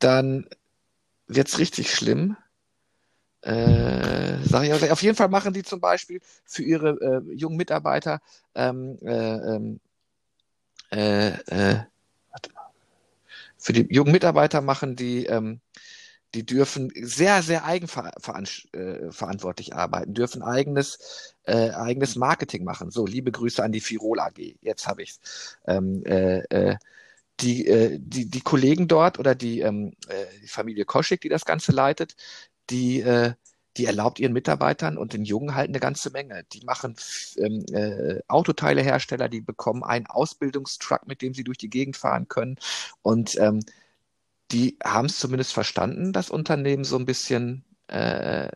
[0.00, 0.48] dann
[1.28, 2.36] wird's richtig schlimm.
[3.42, 7.56] Äh, sag ich, aber, auf jeden Fall machen die zum Beispiel für ihre äh, jungen
[7.56, 8.20] Mitarbeiter
[8.56, 9.80] ähm, äh, ähm,
[10.90, 11.84] äh, äh,
[12.30, 12.50] warte.
[13.58, 15.60] Für die jungen Mitarbeiter machen die, ähm,
[16.36, 22.90] die dürfen sehr, sehr eigenverantwortlich arbeiten, dürfen eigenes, äh, eigenes Marketing machen.
[22.90, 24.58] So, liebe Grüße an die Firol AG.
[24.60, 25.18] Jetzt habe ich's.
[25.66, 26.76] Ähm, äh, äh,
[27.40, 31.46] die, äh, die, die Kollegen dort oder die, ähm, äh, die Familie Koschik, die das
[31.46, 32.16] Ganze leitet,
[32.70, 33.32] die, äh,
[33.76, 36.44] die erlaubt ihren Mitarbeitern und den Jungen halt eine ganze Menge.
[36.52, 36.96] Die machen
[37.38, 42.56] ähm, äh, Autoteilehersteller, die bekommen einen Ausbildungstruck, mit dem sie durch die Gegend fahren können.
[43.02, 43.60] Und ähm,
[44.52, 48.48] die haben es zumindest verstanden, das Unternehmen so ein bisschen äh,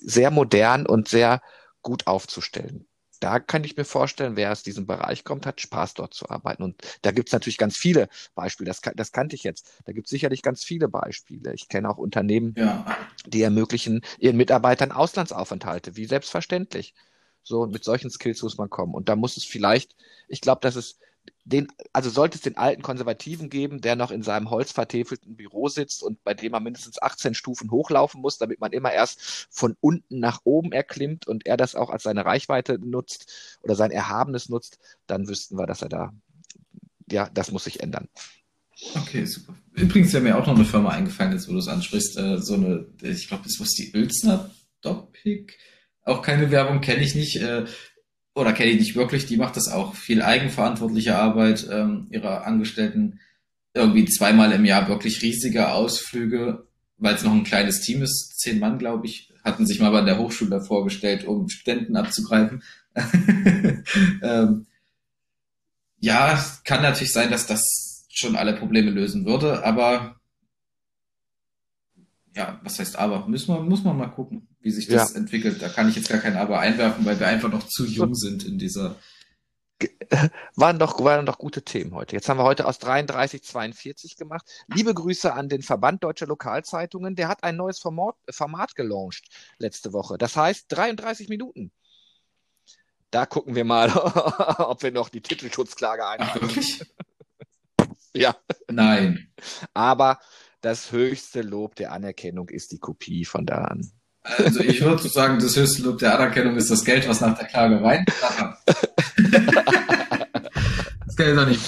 [0.00, 1.42] sehr modern und sehr
[1.82, 2.86] gut aufzustellen.
[3.20, 6.62] Da kann ich mir vorstellen, wer aus diesem Bereich kommt, hat Spaß dort zu arbeiten.
[6.62, 8.68] Und da gibt es natürlich ganz viele Beispiele.
[8.68, 9.70] Das, das kannte ich jetzt.
[9.84, 11.54] Da gibt es sicherlich ganz viele Beispiele.
[11.54, 12.84] Ich kenne auch Unternehmen, Ja,
[13.26, 16.94] die ermöglichen ihren Mitarbeitern Auslandsaufenthalte, wie selbstverständlich.
[17.42, 18.94] So, mit solchen Skills muss man kommen.
[18.94, 19.96] Und da muss es vielleicht,
[20.28, 20.98] ich glaube, dass es
[21.46, 26.02] den, also sollte es den alten Konservativen geben, der noch in seinem holzvertäfelten Büro sitzt
[26.02, 30.18] und bei dem man mindestens 18 Stufen hochlaufen muss, damit man immer erst von unten
[30.18, 34.80] nach oben erklimmt und er das auch als seine Reichweite nutzt oder sein Erhabenes nutzt,
[35.06, 36.12] dann wüssten wir, dass er da,
[37.10, 38.08] ja, das muss sich ändern.
[38.96, 39.54] okay, super.
[39.72, 42.54] Übrigens wäre mir auch noch eine Firma eingefallen, jetzt wo du es ansprichst, äh, so
[42.54, 45.58] eine, ich glaube, das war die Uelzner Doppik.
[46.02, 47.36] Auch keine Werbung, kenne ich nicht.
[47.36, 47.66] Äh,
[48.36, 49.94] oder kenne ich nicht wirklich, die macht das auch.
[49.94, 53.18] Viel eigenverantwortliche Arbeit ähm, ihrer Angestellten.
[53.72, 56.66] Irgendwie zweimal im Jahr wirklich riesige Ausflüge,
[56.98, 58.38] weil es noch ein kleines Team ist.
[58.38, 62.62] Zehn Mann, glaube ich, hatten sich mal bei der Hochschule vorgestellt, um Studenten abzugreifen.
[64.22, 64.66] ähm,
[65.98, 70.20] ja, kann natürlich sein, dass das schon alle Probleme lösen würde, aber
[72.36, 73.26] ja, was heißt aber?
[73.26, 75.62] Müssen wir, muss man mal gucken, wie sich das entwickelt.
[75.62, 78.44] Da kann ich jetzt gar kein Aber einwerfen, weil wir einfach noch zu jung sind
[78.44, 78.96] in dieser.
[80.54, 82.16] Waren doch, waren doch gute Themen heute.
[82.16, 84.46] Jetzt haben wir heute aus 33 42 gemacht.
[84.68, 87.14] Liebe Grüße an den Verband Deutscher Lokalzeitungen.
[87.14, 89.28] Der hat ein neues Format, Format gelauncht
[89.58, 90.16] letzte Woche.
[90.16, 91.72] Das heißt 33 Minuten.
[93.10, 93.90] Da gucken wir mal,
[94.58, 96.40] ob wir noch die Titelschutzklage Ach, einhalten.
[96.46, 96.82] wirklich?
[98.14, 98.34] Ja,
[98.70, 99.30] Nein.
[99.74, 100.20] aber
[100.66, 103.88] das höchste Lob der Anerkennung ist die Kopie von da an.
[104.22, 107.46] Also ich würde sagen, das höchste Lob der Anerkennung ist das Geld, was nach der
[107.46, 108.04] Klage rein.
[111.06, 111.60] Das Geld doch nicht.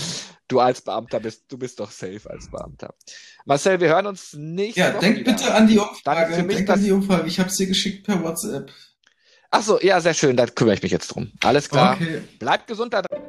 [0.48, 2.94] Du als Beamter bist, du bist doch safe als Beamter.
[3.46, 5.32] Marcel, wir hören uns nächste Ja, denk wieder.
[5.32, 6.34] bitte an die Umfrage.
[6.34, 7.28] für mich Denk an die Umfrage.
[7.28, 8.70] Ich habe es dir geschickt per WhatsApp.
[9.50, 10.36] Ach so, ja, sehr schön.
[10.36, 11.32] Da kümmere ich mich jetzt drum.
[11.42, 11.94] Alles klar.
[11.94, 12.20] Okay.
[12.38, 13.22] Bleibt gesund da drin.